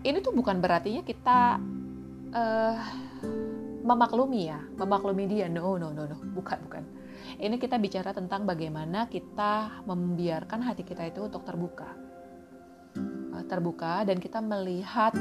Ini 0.05 0.21
tuh 0.21 0.37
bukan 0.37 0.61
berartinya 0.61 1.01
kita 1.01 1.57
uh, 2.29 2.77
memaklumi 3.81 4.41
ya, 4.53 4.61
memaklumi 4.77 5.25
dia. 5.25 5.49
No, 5.49 5.81
no, 5.81 5.89
no, 5.89 6.05
no, 6.05 6.17
bukan, 6.37 6.61
bukan. 6.69 6.83
Ini 7.41 7.57
kita 7.57 7.81
bicara 7.81 8.13
tentang 8.13 8.45
bagaimana 8.45 9.09
kita 9.09 9.81
membiarkan 9.89 10.61
hati 10.61 10.85
kita 10.85 11.09
itu 11.09 11.25
untuk 11.25 11.41
terbuka, 11.41 11.89
uh, 13.33 13.43
terbuka 13.49 14.05
dan 14.05 14.21
kita 14.21 14.45
melihat 14.45 15.17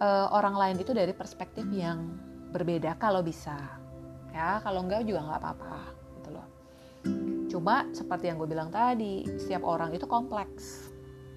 uh, 0.00 0.32
orang 0.32 0.56
lain 0.56 0.76
itu 0.80 0.96
dari 0.96 1.12
perspektif 1.12 1.68
yang 1.68 2.08
berbeda 2.56 2.96
kalau 2.96 3.20
bisa. 3.20 3.56
Ya, 4.32 4.60
kalau 4.64 4.84
enggak 4.84 5.04
juga 5.04 5.28
nggak 5.28 5.40
apa-apa, 5.44 5.76
gitu 6.20 6.28
loh. 6.32 6.46
Cuma 7.52 7.88
seperti 7.92 8.28
yang 8.32 8.36
gue 8.40 8.48
bilang 8.48 8.68
tadi, 8.68 9.24
setiap 9.40 9.64
orang 9.64 9.92
itu 9.96 10.04
kompleks 10.04 10.85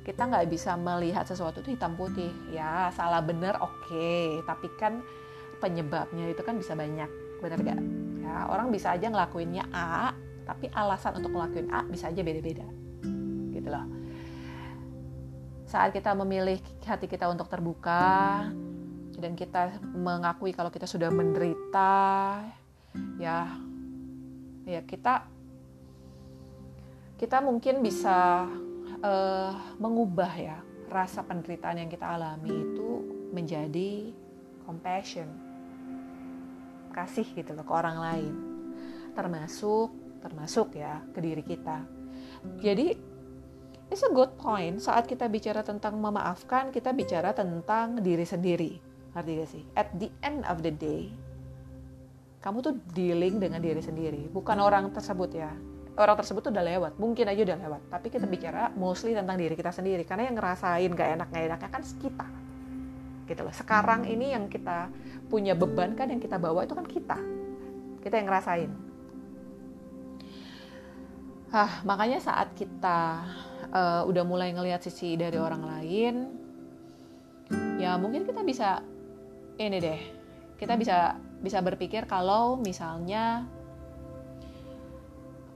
kita 0.09 0.25
nggak 0.25 0.49
bisa 0.49 0.73
melihat 0.73 1.21
sesuatu 1.21 1.61
itu 1.61 1.77
hitam 1.77 1.93
putih. 1.93 2.33
Ya 2.49 2.89
salah 2.97 3.21
bener 3.21 3.61
oke. 3.61 3.85
Okay. 3.85 4.41
tapi 4.41 4.65
kan 4.73 5.05
penyebabnya 5.61 6.33
itu 6.33 6.41
kan 6.41 6.57
bisa 6.57 6.73
banyak 6.73 7.11
bener 7.39 7.59
gak 7.63 7.79
ya 8.23 8.47
orang 8.51 8.67
bisa 8.71 8.95
aja 8.95 9.07
ngelakuinnya 9.07 9.67
A 9.71 10.11
tapi 10.43 10.67
alasan 10.71 11.19
untuk 11.19 11.31
ngelakuin 11.35 11.71
A 11.71 11.85
bisa 11.85 12.09
aja 12.09 12.25
beda-beda 12.25 12.65
gitu 13.53 13.69
loh. 13.69 13.85
Saat 15.69 15.93
kita 15.93 16.17
memilih 16.17 16.57
hati 16.81 17.05
kita 17.05 17.29
untuk 17.29 17.45
terbuka 17.45 18.49
dan 19.13 19.37
kita 19.37 19.77
mengakui 19.93 20.55
kalau 20.55 20.73
kita 20.73 20.89
sudah 20.89 21.13
menderita 21.13 22.41
ya 23.21 23.45
ya 24.65 24.81
kita 24.81 25.27
kita 27.19 27.37
mungkin 27.43 27.83
bisa 27.83 28.47
uh, 29.03 29.53
mengubah 29.79 30.33
ya 30.35 30.57
rasa 30.89 31.21
penderitaan 31.21 31.85
yang 31.85 31.89
kita 31.91 32.05
alami 32.05 32.49
itu 32.51 32.89
menjadi 33.29 34.09
compassion. 34.65 35.29
Kasih 36.89 37.27
gitu 37.37 37.53
loh 37.53 37.63
ke 37.63 37.73
orang 37.73 37.97
lain. 38.01 38.33
Termasuk 39.13 39.93
termasuk 40.19 40.75
ya 40.75 40.99
ke 41.13 41.19
diri 41.21 41.45
kita. 41.45 41.85
Jadi 42.59 42.97
it's 43.87 44.03
a 44.03 44.11
good 44.11 44.33
point. 44.35 44.81
Saat 44.81 45.05
kita 45.05 45.29
bicara 45.29 45.61
tentang 45.61 45.95
memaafkan 46.01 46.73
kita 46.73 46.91
bicara 46.91 47.31
tentang 47.31 48.01
diri 48.01 48.25
sendiri. 48.25 48.71
Ngerti 49.13 49.31
gak 49.41 49.49
sih? 49.49 49.63
At 49.73 49.89
the 49.97 50.09
end 50.21 50.45
of 50.45 50.61
the 50.65 50.73
day 50.73 51.09
kamu 52.39 52.63
tuh 52.63 52.73
dealing 52.95 53.35
dengan 53.35 53.59
diri 53.59 53.83
sendiri. 53.83 54.31
Bukan 54.31 54.63
orang 54.63 54.95
tersebut 54.95 55.35
ya 55.35 55.51
orang 55.99 56.15
tersebut 56.15 56.47
udah 56.47 56.63
lewat 56.63 56.93
mungkin 56.95 57.27
aja 57.27 57.41
udah 57.43 57.57
lewat. 57.59 57.81
Tapi 57.91 58.07
kita 58.07 58.25
bicara 58.25 58.71
mostly 58.73 59.11
tentang 59.11 59.35
diri 59.35 59.53
kita 59.53 59.75
sendiri 59.75 60.07
karena 60.07 60.31
yang 60.31 60.39
ngerasain 60.39 60.89
gak 60.95 61.09
enak 61.19 61.27
gak 61.27 61.43
enaknya 61.51 61.69
kan 61.69 61.83
kita 61.83 62.27
gitu 63.27 63.41
loh. 63.43 63.53
Sekarang 63.53 64.07
ini 64.07 64.33
yang 64.33 64.47
kita 64.47 64.89
punya 65.27 65.53
beban 65.53 65.93
kan 65.93 66.09
yang 66.09 66.23
kita 66.23 66.39
bawa 66.39 66.63
itu 66.63 66.73
kan 66.73 66.87
kita. 66.87 67.19
Kita 67.99 68.15
yang 68.15 68.27
ngerasain. 68.31 68.71
Ah 71.51 71.83
makanya 71.83 72.23
saat 72.23 72.55
kita 72.55 73.25
uh, 73.73 74.01
udah 74.07 74.23
mulai 74.23 74.55
ngelihat 74.55 74.79
sisi 74.85 75.17
dari 75.17 75.37
orang 75.37 75.65
lain 75.65 76.15
ya 77.81 77.97
mungkin 77.99 78.23
kita 78.23 78.41
bisa 78.47 78.79
ini 79.59 79.77
deh. 79.83 80.01
Kita 80.55 80.79
bisa 80.79 81.19
bisa 81.39 81.59
berpikir 81.63 82.07
kalau 82.07 82.55
misalnya 82.59 83.47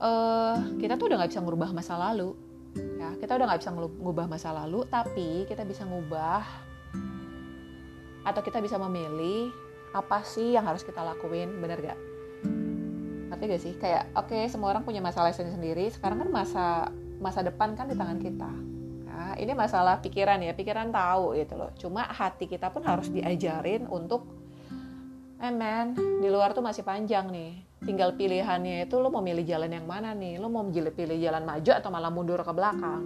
uh, 0.04 0.56
kita 0.78 1.00
tuh 1.00 1.08
udah 1.08 1.24
nggak 1.24 1.32
bisa 1.32 1.42
ngubah 1.42 1.72
masa 1.72 1.96
lalu. 1.96 2.36
Ya 2.76 3.16
kita 3.22 3.38
udah 3.40 3.46
nggak 3.48 3.62
bisa 3.64 3.72
ngubah 3.74 4.26
masa 4.28 4.50
lalu 4.52 4.84
tapi 4.90 5.46
kita 5.48 5.64
bisa 5.64 5.88
ngubah 5.88 6.44
atau 8.24 8.42
kita 8.42 8.64
bisa 8.64 8.80
memilih 8.80 9.52
apa 9.94 10.26
sih 10.26 10.56
yang 10.58 10.66
harus 10.66 10.82
kita 10.82 11.04
lakuin 11.06 11.60
bener 11.62 11.78
gak 11.84 12.00
ngerti 13.30 13.44
gak 13.46 13.62
sih? 13.62 13.74
Kayak 13.78 14.10
oke 14.18 14.32
okay, 14.32 14.50
semua 14.50 14.74
orang 14.74 14.82
punya 14.82 15.04
masalah 15.04 15.30
sendiri 15.36 15.92
sekarang 15.94 16.26
kan 16.26 16.30
masa 16.34 16.66
masa 17.22 17.46
depan 17.46 17.78
kan 17.78 17.86
di 17.86 17.94
tangan 17.94 18.18
kita. 18.18 18.52
Nah, 19.14 19.38
ini 19.38 19.54
masalah 19.54 20.02
pikiran 20.02 20.42
ya 20.42 20.58
pikiran 20.58 20.90
tahu 20.90 21.38
gitu 21.38 21.54
loh. 21.54 21.70
Cuma 21.78 22.10
hati 22.10 22.50
kita 22.50 22.74
pun 22.74 22.82
harus 22.82 23.14
diajarin 23.14 23.86
untuk 23.86 24.26
eh 25.44 25.52
man 25.52 25.94
di 25.94 26.28
luar 26.32 26.56
tuh 26.56 26.64
masih 26.64 26.88
panjang 26.88 27.28
nih 27.28 27.73
tinggal 27.84 28.16
pilihannya 28.16 28.88
itu 28.88 28.96
lo 29.00 29.12
mau 29.12 29.20
milih 29.20 29.44
jalan 29.44 29.72
yang 29.72 29.88
mana 29.88 30.16
nih 30.16 30.40
lo 30.40 30.48
mau 30.48 30.64
pilih 30.68 31.20
jalan 31.20 31.44
maju 31.44 31.72
atau 31.72 31.90
malah 31.92 32.12
mundur 32.12 32.40
ke 32.40 32.54
belakang 32.56 33.04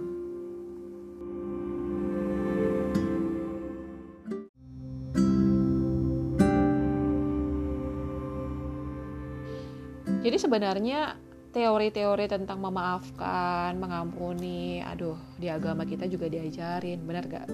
jadi 10.22 10.36
sebenarnya 10.38 11.00
teori-teori 11.48 12.28
tentang 12.28 12.60
memaafkan, 12.60 13.72
mengampuni, 13.80 14.84
aduh 14.84 15.16
di 15.40 15.48
agama 15.48 15.88
kita 15.88 16.04
juga 16.04 16.28
diajarin, 16.28 17.00
benar 17.00 17.24
gak? 17.24 17.48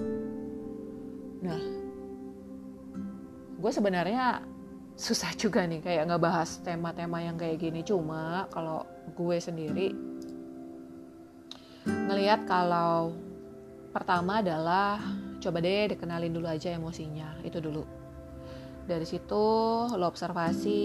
Nah, 1.39 1.61
gue 3.55 3.71
sebenarnya 3.71 4.43
susah 4.95 5.35
juga 5.35 5.67
nih 5.67 5.83
kayak 5.83 6.07
ngebahas 6.07 6.63
tema-tema 6.63 7.19
yang 7.19 7.35
kayak 7.35 7.59
gini. 7.59 7.83
Cuma 7.83 8.47
kalau 8.51 8.87
gue 9.15 9.37
sendiri 9.37 9.91
ngelihat 11.85 12.47
kalau 12.49 13.13
pertama 13.91 14.41
adalah 14.41 14.97
coba 15.37 15.61
deh 15.61 15.93
dikenalin 15.93 16.33
dulu 16.33 16.47
aja 16.47 16.73
emosinya 16.73 17.37
itu 17.43 17.59
dulu. 17.59 17.83
Dari 18.85 19.05
situ 19.05 19.45
lo 19.91 20.05
observasi 20.07 20.83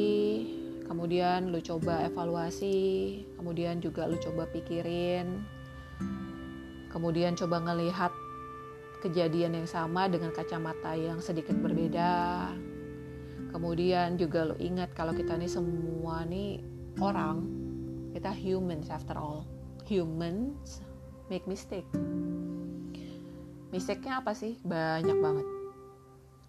kemudian 0.91 1.55
lo 1.55 1.63
coba 1.63 2.03
evaluasi 2.03 3.23
kemudian 3.39 3.79
juga 3.79 4.11
lo 4.11 4.19
coba 4.19 4.51
pikirin 4.51 5.39
kemudian 6.91 7.39
coba 7.39 7.63
ngelihat 7.63 8.11
kejadian 8.99 9.55
yang 9.55 9.69
sama 9.71 10.11
dengan 10.11 10.35
kacamata 10.35 10.99
yang 10.99 11.23
sedikit 11.23 11.55
berbeda 11.63 12.51
kemudian 13.51 14.17
juga 14.17 14.47
lo 14.49 14.57
ingat 14.57 14.95
kalau 14.95 15.13
kita 15.13 15.37
nih 15.37 15.51
semua 15.51 16.25
nih 16.25 16.63
orang 17.03 17.45
kita 18.15 18.31
humans 18.35 18.91
after 18.91 19.15
all. 19.15 19.47
Humans 19.87 20.83
make 21.31 21.47
mistake. 21.47 21.87
Mistake-nya 23.71 24.19
apa 24.19 24.35
sih? 24.35 24.59
Banyak 24.67 25.19
banget. 25.19 25.47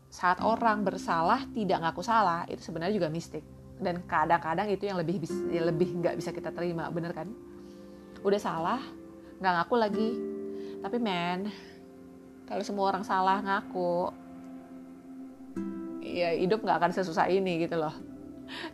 Saat 0.10 0.42
orang 0.42 0.82
bersalah 0.82 1.46
tidak 1.54 1.86
ngaku 1.86 2.02
salah 2.02 2.44
itu 2.50 2.66
sebenarnya 2.66 2.98
juga 2.98 3.14
mistake. 3.14 3.46
Dan 3.82 4.06
kadang-kadang 4.06 4.70
itu 4.70 4.90
yang 4.90 4.98
lebih 4.98 5.22
lebih 5.50 6.02
nggak 6.02 6.18
bisa 6.18 6.34
kita 6.34 6.50
terima 6.54 6.90
bener 6.90 7.14
kan? 7.14 7.30
Udah 8.26 8.42
salah 8.42 8.82
nggak 9.38 9.54
ngaku 9.62 9.76
lagi. 9.78 10.10
Tapi 10.82 10.98
men 10.98 11.50
kalau 12.50 12.66
semua 12.66 12.90
orang 12.92 13.06
salah 13.06 13.40
ngaku 13.40 14.12
ya 16.12 16.36
hidup 16.36 16.62
nggak 16.62 16.78
akan 16.78 16.92
sesusah 16.92 17.32
ini 17.32 17.64
gitu 17.64 17.80
loh. 17.80 17.96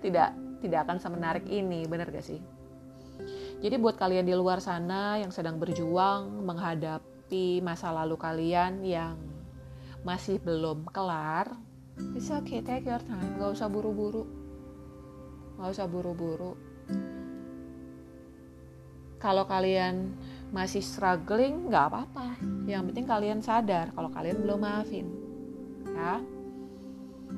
Tidak 0.02 0.30
tidak 0.62 0.80
akan 0.90 0.98
semenarik 0.98 1.46
ini 1.46 1.86
bener 1.86 2.10
gak 2.10 2.26
sih? 2.26 2.42
Jadi 3.62 3.76
buat 3.82 3.98
kalian 3.98 4.26
di 4.26 4.34
luar 4.38 4.62
sana 4.62 5.18
yang 5.22 5.34
sedang 5.34 5.58
berjuang 5.58 6.46
menghadapi 6.46 7.62
masa 7.62 7.90
lalu 7.94 8.18
kalian 8.18 8.82
yang 8.86 9.18
masih 10.06 10.38
belum 10.42 10.86
kelar 10.94 11.50
it's 12.14 12.30
okay 12.30 12.62
take 12.62 12.86
your 12.86 13.02
time. 13.02 13.38
Gak 13.38 13.58
usah 13.58 13.70
buru-buru. 13.70 14.26
Gak 15.58 15.70
usah 15.74 15.86
buru-buru. 15.90 16.54
Kalau 19.18 19.50
kalian 19.50 20.14
masih 20.54 20.86
struggling 20.86 21.74
nggak 21.74 21.90
apa-apa. 21.90 22.38
Yang 22.70 22.94
penting 22.94 23.06
kalian 23.10 23.40
sadar 23.42 23.90
kalau 23.98 24.14
kalian 24.14 24.38
belum 24.46 24.62
maafin 24.62 25.28
ya 25.98 26.22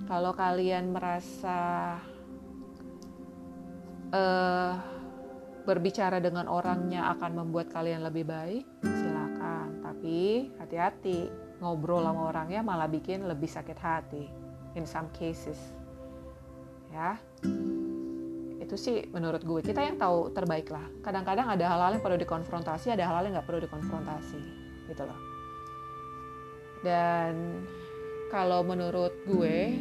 kalau 0.10 0.34
kalian 0.34 0.90
merasa 0.90 2.02
uh, 4.10 4.74
berbicara 5.70 6.18
dengan 6.18 6.50
orangnya 6.50 7.14
akan 7.14 7.46
membuat 7.46 7.70
kalian 7.70 8.02
lebih 8.02 8.26
baik, 8.26 8.66
silakan. 8.82 9.86
Tapi 9.86 10.50
hati-hati, 10.58 11.30
ngobrol 11.62 12.02
sama 12.02 12.34
orangnya 12.34 12.66
malah 12.66 12.90
bikin 12.90 13.30
lebih 13.30 13.46
sakit 13.46 13.78
hati. 13.78 14.26
In 14.74 14.90
some 14.90 15.14
cases, 15.14 15.58
ya 16.90 17.22
itu 18.62 18.78
sih 18.78 19.10
menurut 19.10 19.42
gue 19.42 19.62
kita 19.66 19.82
yang 19.82 19.98
tahu 19.98 20.34
terbaik 20.34 20.74
lah. 20.74 20.86
Kadang-kadang 21.06 21.54
ada 21.54 21.66
hal-hal 21.70 21.98
yang 21.98 22.04
perlu 22.06 22.18
dikonfrontasi, 22.18 22.94
ada 22.98 23.06
hal-hal 23.06 23.30
yang 23.30 23.38
nggak 23.38 23.46
perlu 23.50 23.62
dikonfrontasi, 23.62 24.42
gitu 24.90 25.04
loh. 25.06 25.20
Dan 26.82 27.62
kalau 28.30 28.62
menurut 28.62 29.14
gue 29.26 29.74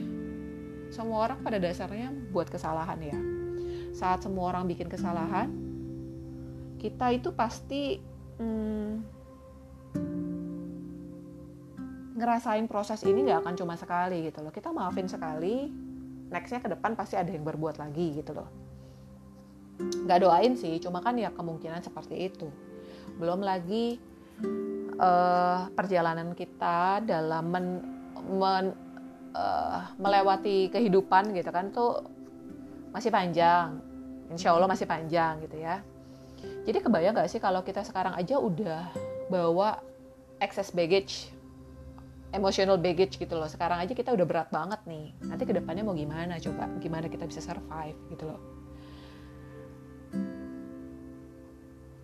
semua 0.88 1.29
orang 1.29 1.38
pada 1.44 1.61
dasarnya 1.61 2.12
buat 2.33 2.48
kesalahan 2.48 2.98
ya. 3.03 3.18
Saat 3.92 4.24
semua 4.24 4.53
orang 4.53 4.68
bikin 4.68 4.88
kesalahan 4.88 5.48
kita 6.79 7.11
itu 7.11 7.35
pasti 7.35 7.98
hmm, 8.38 8.92
ngerasain 12.18 12.66
proses 12.66 13.03
ini 13.07 13.27
nggak 13.27 13.46
akan 13.46 13.55
cuma 13.59 13.74
sekali 13.74 14.27
gitu 14.31 14.42
loh. 14.42 14.51
Kita 14.55 14.70
maafin 14.74 15.07
sekali 15.11 15.70
nextnya 16.29 16.61
ke 16.61 16.68
depan 16.70 16.94
pasti 16.94 17.16
ada 17.16 17.31
yang 17.31 17.46
berbuat 17.46 17.79
lagi 17.79 18.18
gitu 18.18 18.35
loh. 18.35 18.48
Nggak 19.79 20.18
doain 20.27 20.55
sih 20.59 20.79
cuma 20.83 20.98
kan 21.03 21.14
ya 21.18 21.31
kemungkinan 21.31 21.83
seperti 21.83 22.31
itu. 22.31 22.51
Belum 23.18 23.42
lagi 23.42 23.98
uh, 24.98 25.70
perjalanan 25.74 26.35
kita 26.35 27.03
dalam 27.07 27.44
men, 27.51 27.66
men, 28.27 28.66
uh, 29.34 29.92
melewati 29.98 30.72
kehidupan 30.72 31.32
gitu 31.36 31.50
kan 31.50 31.72
tuh 31.74 32.04
masih 32.92 33.12
panjang. 33.12 33.80
Insya 34.28 34.52
Allah 34.52 34.68
masih 34.68 34.84
panjang 34.84 35.40
gitu 35.44 35.56
ya. 35.60 35.80
Jadi 36.68 36.78
kebayang 36.84 37.16
gak 37.16 37.32
sih 37.32 37.40
kalau 37.42 37.64
kita 37.64 37.82
sekarang 37.82 38.14
aja 38.14 38.38
udah 38.38 38.92
bawa 39.32 39.80
excess 40.38 40.70
baggage 40.70 41.32
emotional 42.32 42.76
baggage 42.76 43.16
gitu 43.16 43.34
loh. 43.34 43.48
Sekarang 43.48 43.80
aja 43.80 43.92
kita 43.96 44.12
udah 44.12 44.26
berat 44.28 44.48
banget 44.52 44.80
nih. 44.84 45.16
Nanti 45.24 45.48
ke 45.48 45.56
depannya 45.56 45.82
mau 45.82 45.96
gimana? 45.96 46.36
Coba 46.36 46.68
gimana 46.78 47.08
kita 47.08 47.24
bisa 47.24 47.40
survive 47.40 47.96
gitu 48.12 48.28
loh. 48.28 48.40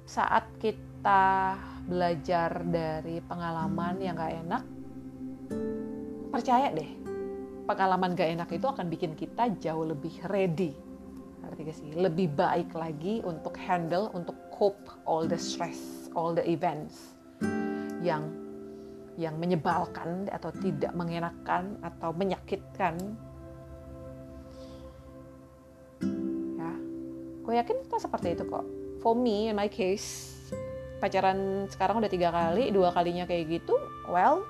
Saat 0.09 0.49
kita 0.61 1.57
belajar 1.85 2.65
dari 2.65 3.21
pengalaman 3.21 4.01
yang 4.01 4.17
gak 4.17 4.35
enak 4.49 4.63
percaya 6.33 6.73
deh 6.75 7.14
pengalaman 7.65 8.13
gak 8.13 8.29
enak 8.29 8.49
itu 8.53 8.67
akan 8.69 8.87
bikin 8.93 9.13
kita 9.17 9.49
jauh 9.61 9.89
lebih 9.89 10.21
ready. 10.29 10.77
Arti 11.45 11.61
gak 11.65 11.77
sih? 11.77 11.91
Lebih 11.97 12.37
baik 12.37 12.73
lagi 12.77 13.25
untuk 13.25 13.57
handle 13.57 14.13
untuk 14.13 14.37
cope 14.53 14.85
all 15.09 15.25
the 15.25 15.37
stress 15.37 16.09
all 16.15 16.31
the 16.33 16.45
events 16.47 17.19
yang 18.01 18.31
yang 19.15 19.39
menyebalkan 19.39 20.27
atau 20.31 20.51
tidak 20.59 20.91
mengenakan 20.93 21.79
atau 21.83 22.11
menyakitkan. 22.15 22.99
Ya. 26.59 26.73
Gue 27.47 27.55
yakin 27.59 27.77
kita 27.87 27.97
seperti 28.03 28.35
itu 28.35 28.45
kok. 28.47 28.67
For 29.05 29.15
me 29.15 29.53
in 29.53 29.57
my 29.57 29.69
case 29.69 30.33
pacaran 31.05 31.69
sekarang 31.69 32.01
udah 32.01 32.09
tiga 32.09 32.33
kali 32.33 32.73
dua 32.73 32.89
kalinya 32.89 33.29
kayak 33.29 33.61
gitu 33.61 33.77
well 34.09 34.41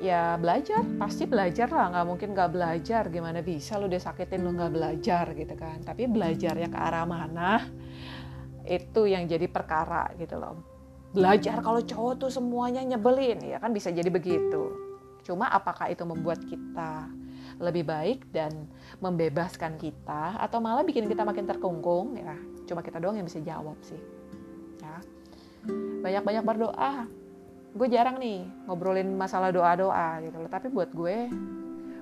ya 0.00 0.40
belajar 0.40 0.80
pasti 0.96 1.28
belajar 1.28 1.68
lah. 1.68 1.92
Nggak 1.92 2.06
mungkin 2.08 2.28
nggak 2.32 2.50
belajar. 2.50 3.02
Gimana 3.12 3.44
bisa 3.44 3.76
lu 3.76 3.86
udah 3.86 4.00
sakitin 4.00 4.42
lu 4.42 4.56
nggak 4.56 4.72
belajar 4.72 5.24
gitu 5.36 5.54
kan. 5.54 5.84
Tapi 5.84 6.08
belajarnya 6.08 6.68
ke 6.72 6.78
arah 6.80 7.04
mana 7.04 7.60
itu 8.64 9.06
yang 9.06 9.28
jadi 9.28 9.46
perkara 9.46 10.10
gitu 10.16 10.40
loh. 10.40 10.64
Belajar 11.12 11.60
kalau 11.60 11.84
cowok 11.84 12.26
tuh 12.26 12.30
semuanya 12.32 12.80
nyebelin. 12.82 13.44
Ya 13.44 13.60
kan 13.60 13.70
bisa 13.76 13.92
jadi 13.92 14.08
begitu. 14.08 14.72
Cuma 15.22 15.52
apakah 15.52 15.92
itu 15.92 16.02
membuat 16.08 16.40
kita 16.48 17.12
lebih 17.60 17.84
baik 17.84 18.32
dan 18.32 18.72
membebaskan 19.04 19.76
kita 19.76 20.40
atau 20.40 20.64
malah 20.64 20.80
bikin 20.80 21.04
kita 21.06 21.28
makin 21.28 21.44
terkungkung? 21.44 22.16
Ya 22.16 22.34
cuma 22.64 22.80
kita 22.80 22.96
doang 23.02 23.20
yang 23.20 23.28
bisa 23.28 23.42
jawab 23.44 23.76
sih. 23.84 24.00
Ya. 24.80 24.96
Banyak-banyak 26.00 26.44
berdoa 26.46 27.04
gue 27.70 27.86
jarang 27.86 28.18
nih 28.18 28.42
ngobrolin 28.66 29.14
masalah 29.14 29.54
doa-doa 29.54 30.18
gitu 30.26 30.36
loh 30.42 30.50
tapi 30.50 30.66
buat 30.70 30.90
gue 30.90 31.30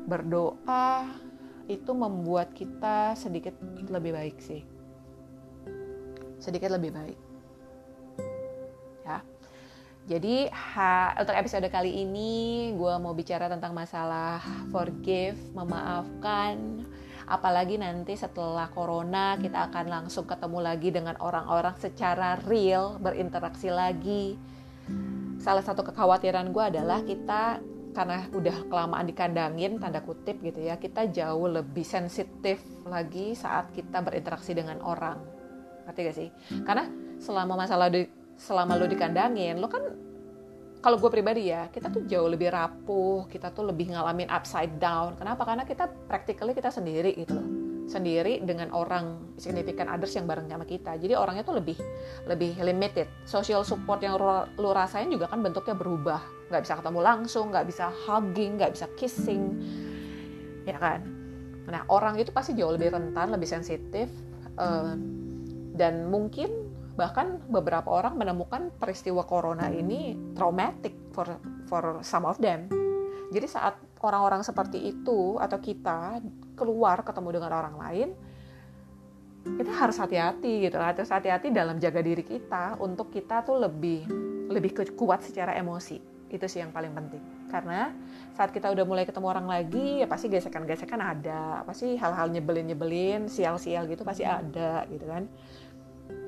berdoa 0.09 1.05
itu 1.69 1.91
membuat 1.93 2.57
kita 2.57 3.13
sedikit 3.13 3.53
lebih 3.93 4.17
baik 4.17 4.37
sih 4.41 4.65
sedikit 6.41 6.73
lebih 6.73 6.95
baik 6.95 7.19
ya. 9.05 9.21
Jadi 10.09 10.49
ha, 10.49 11.13
untuk 11.21 11.37
episode 11.37 11.69
kali 11.69 12.01
ini 12.01 12.73
gue 12.73 12.95
mau 12.97 13.13
bicara 13.13 13.45
tentang 13.45 13.77
masalah 13.77 14.41
forgive, 14.73 15.37
memaafkan. 15.53 16.81
Apalagi 17.29 17.77
nanti 17.77 18.17
setelah 18.17 18.73
corona 18.73 19.37
kita 19.37 19.69
akan 19.69 19.85
langsung 19.85 20.25
ketemu 20.25 20.65
lagi 20.65 20.89
dengan 20.89 21.13
orang-orang 21.21 21.77
secara 21.77 22.41
real, 22.49 22.97
berinteraksi 22.97 23.69
lagi. 23.69 24.41
Salah 25.38 25.62
satu 25.62 25.87
kekhawatiran 25.87 26.51
gue 26.51 26.64
adalah 26.64 27.03
kita 27.07 27.62
karena 27.94 28.27
udah 28.31 28.68
kelamaan 28.68 29.07
dikandangin 29.09 29.81
tanda 29.81 29.98
kutip 30.05 30.38
gitu 30.44 30.61
ya 30.62 30.79
kita 30.79 31.11
jauh 31.11 31.51
lebih 31.51 31.83
sensitif 31.83 32.62
lagi 32.87 33.35
saat 33.35 33.70
kita 33.74 34.03
berinteraksi 34.03 34.55
dengan 34.55 34.79
orang. 34.83 35.18
Ngerti 35.87 36.01
gak 36.05 36.16
sih? 36.16 36.29
Karena 36.62 36.87
selama 37.18 37.59
masalah 37.59 37.90
di 37.90 38.07
selama 38.38 38.79
lo 38.79 38.87
dikandangin 38.87 39.59
lo 39.59 39.66
kan 39.66 39.83
kalau 40.79 40.94
gue 40.94 41.11
pribadi 41.11 41.51
ya 41.51 41.66
kita 41.74 41.90
tuh 41.90 42.07
jauh 42.07 42.31
lebih 42.31 42.55
rapuh 42.55 43.27
kita 43.27 43.51
tuh 43.51 43.66
lebih 43.66 43.94
ngalamin 43.94 44.31
upside 44.31 44.79
down. 44.79 45.18
Kenapa? 45.18 45.42
Karena 45.42 45.66
kita 45.66 45.90
practically 46.07 46.55
kita 46.55 46.70
sendiri 46.70 47.18
gitu 47.18 47.35
loh 47.35 47.68
sendiri 47.88 48.44
dengan 48.44 48.68
orang 48.77 49.35
significant 49.40 49.88
others 49.88 50.12
yang 50.12 50.29
bareng 50.29 50.44
sama 50.46 50.68
kita. 50.68 51.01
Jadi 51.01 51.16
orangnya 51.16 51.42
tuh 51.42 51.57
lebih 51.57 51.81
lebih 52.29 52.61
limited. 52.61 53.09
Social 53.24 53.64
support 53.64 54.05
yang 54.05 54.20
lo 54.20 54.70
rasain 54.77 55.09
juga 55.09 55.27
kan 55.33 55.40
bentuknya 55.40 55.72
berubah. 55.72 56.20
Nggak 56.53 56.62
bisa 56.68 56.74
ketemu 56.77 57.01
langsung 57.01 57.48
nggak 57.48 57.66
bisa 57.66 57.88
hugging 58.07 58.61
nggak 58.61 58.72
bisa 58.77 58.87
kissing. 58.94 59.57
Ya 60.68 60.77
kan? 60.77 61.01
Nah 61.64 61.88
orang 61.88 62.20
itu 62.20 62.29
pasti 62.29 62.53
jauh 62.53 62.77
lebih 62.77 62.92
rentan 62.92 63.33
lebih 63.33 63.48
sensitif 63.48 64.12
uh, 64.61 64.92
dan 65.72 66.12
mungkin 66.12 66.68
bahkan 66.98 67.40
beberapa 67.46 67.88
orang 67.88 68.18
menemukan 68.18 68.74
peristiwa 68.74 69.22
corona 69.22 69.70
ini 69.70 70.18
traumatic 70.37 70.92
for 71.16 71.40
for 71.64 72.05
some 72.05 72.29
of 72.29 72.37
them. 72.37 72.68
Jadi 73.29 73.46
saat 73.48 73.77
orang-orang 74.03 74.43
seperti 74.47 74.95
itu 74.95 75.37
atau 75.39 75.59
kita 75.59 76.23
keluar 76.55 77.03
ketemu 77.03 77.39
dengan 77.39 77.53
orang 77.55 77.77
lain 77.79 78.09
kita 79.57 79.73
harus 79.73 79.97
hati-hati 79.97 80.69
gitu 80.69 80.77
harus 80.77 81.09
hati-hati 81.09 81.49
dalam 81.55 81.81
jaga 81.81 82.05
diri 82.05 82.21
kita 82.27 82.77
untuk 82.83 83.09
kita 83.09 83.47
tuh 83.47 83.57
lebih 83.57 84.05
lebih 84.49 84.75
kuat 84.97 85.25
secara 85.25 85.55
emosi. 85.57 86.01
Itu 86.29 86.45
sih 86.45 86.61
yang 86.61 86.73
paling 86.73 86.93
penting. 86.93 87.23
Karena 87.49 87.89
saat 88.37 88.53
kita 88.53 88.69
udah 88.69 88.85
mulai 88.85 89.09
ketemu 89.09 89.27
orang 89.33 89.49
lagi 89.49 90.05
ya 90.05 90.07
pasti 90.09 90.29
gesekan-gesekan 90.29 91.01
ada. 91.01 91.65
Pasti 91.65 91.97
hal-hal 91.97 92.29
nyebelin-nyebelin 92.29 93.33
sial-sial 93.33 93.89
gitu 93.89 94.05
pasti 94.05 94.29
ada 94.29 94.85
gitu 94.93 95.09
kan 95.09 95.25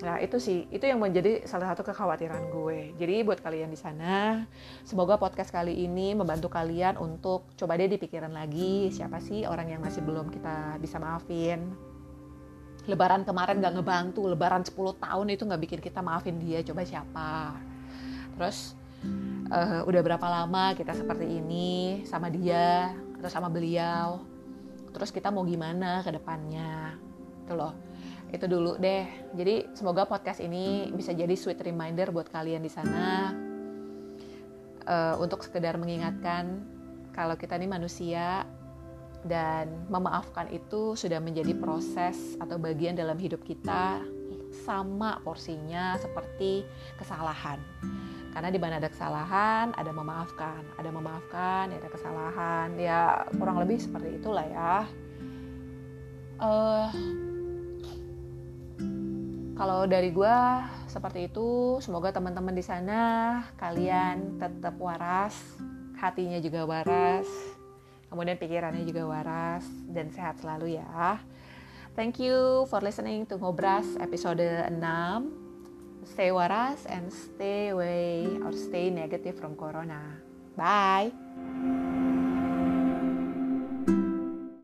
Nah 0.00 0.16
itu 0.16 0.40
sih, 0.40 0.64
itu 0.72 0.84
yang 0.88 0.96
menjadi 0.96 1.44
salah 1.44 1.72
satu 1.72 1.84
kekhawatiran 1.84 2.48
gue. 2.48 2.96
Jadi 2.96 3.20
buat 3.20 3.40
kalian 3.44 3.68
di 3.68 3.76
sana, 3.76 4.48
semoga 4.80 5.20
podcast 5.20 5.52
kali 5.52 5.76
ini 5.84 6.16
membantu 6.16 6.48
kalian 6.48 6.96
untuk 6.96 7.52
coba 7.52 7.76
deh 7.76 7.88
dipikiran 7.88 8.32
lagi 8.32 8.88
siapa 8.88 9.20
sih 9.20 9.44
orang 9.44 9.76
yang 9.76 9.80
masih 9.84 10.00
belum 10.00 10.32
kita 10.32 10.80
bisa 10.80 10.96
maafin. 10.96 11.68
Lebaran 12.88 13.28
kemarin 13.28 13.60
gak 13.60 13.76
ngebantu, 13.76 14.24
lebaran 14.24 14.64
10 14.64 14.72
tahun 14.96 15.26
itu 15.36 15.42
gak 15.44 15.62
bikin 15.68 15.80
kita 15.84 16.00
maafin 16.00 16.40
dia, 16.40 16.64
coba 16.64 16.80
siapa. 16.80 17.60
Terus 18.40 18.72
uh, 19.52 19.84
udah 19.84 20.00
berapa 20.00 20.26
lama 20.26 20.72
kita 20.72 20.96
seperti 20.96 21.28
ini 21.28 22.00
sama 22.08 22.32
dia 22.32 22.96
atau 23.20 23.28
sama 23.28 23.52
beliau. 23.52 24.24
Terus 24.96 25.12
kita 25.12 25.28
mau 25.28 25.44
gimana 25.44 26.00
ke 26.00 26.08
depannya. 26.08 26.96
Itu 27.44 27.52
loh 27.52 27.89
itu 28.30 28.46
dulu 28.46 28.78
deh. 28.78 29.06
Jadi 29.34 29.70
semoga 29.74 30.06
podcast 30.06 30.38
ini 30.38 30.90
bisa 30.94 31.10
jadi 31.10 31.34
sweet 31.34 31.58
reminder 31.62 32.14
buat 32.14 32.30
kalian 32.30 32.62
di 32.62 32.70
sana 32.70 33.34
uh, 34.86 35.14
untuk 35.18 35.42
sekedar 35.42 35.76
mengingatkan 35.76 36.62
kalau 37.10 37.34
kita 37.34 37.58
ini 37.58 37.66
manusia 37.66 38.46
dan 39.26 39.68
memaafkan 39.92 40.48
itu 40.48 40.96
sudah 40.96 41.20
menjadi 41.20 41.52
proses 41.52 42.38
atau 42.40 42.56
bagian 42.56 42.96
dalam 42.96 43.20
hidup 43.20 43.44
kita 43.44 44.00
sama 44.64 45.20
porsinya 45.20 46.00
seperti 46.00 46.64
kesalahan. 46.96 47.60
Karena 48.30 48.48
di 48.48 48.62
mana 48.62 48.78
ada 48.78 48.86
kesalahan, 48.86 49.74
ada 49.74 49.90
memaafkan, 49.90 50.62
ada 50.78 50.90
memaafkan, 50.94 51.74
ya 51.74 51.76
ada 51.82 51.90
kesalahan, 51.90 52.68
ya 52.78 53.00
kurang 53.36 53.58
lebih 53.58 53.82
seperti 53.82 54.22
itulah 54.22 54.46
ya. 54.46 54.74
Uh, 56.40 56.88
kalau 59.60 59.84
dari 59.84 60.08
gue 60.08 60.36
seperti 60.88 61.28
itu, 61.28 61.76
semoga 61.84 62.08
teman-teman 62.08 62.56
di 62.56 62.64
sana 62.64 63.44
kalian 63.60 64.40
tetap 64.40 64.72
waras, 64.80 65.36
hatinya 66.00 66.40
juga 66.40 66.64
waras, 66.64 67.28
kemudian 68.08 68.40
pikirannya 68.40 68.88
juga 68.88 69.04
waras 69.04 69.68
dan 69.92 70.08
sehat 70.16 70.40
selalu 70.40 70.80
ya. 70.80 71.20
Thank 71.92 72.24
you 72.24 72.64
for 72.72 72.80
listening 72.80 73.28
to 73.28 73.36
Ngobras 73.36 74.00
episode 74.00 74.40
6. 74.40 74.80
Stay 76.08 76.32
waras 76.32 76.88
and 76.88 77.12
stay 77.12 77.68
away 77.68 78.24
or 78.40 78.56
stay 78.56 78.88
negative 78.88 79.36
from 79.36 79.60
corona. 79.60 80.16
Bye. 80.56 81.12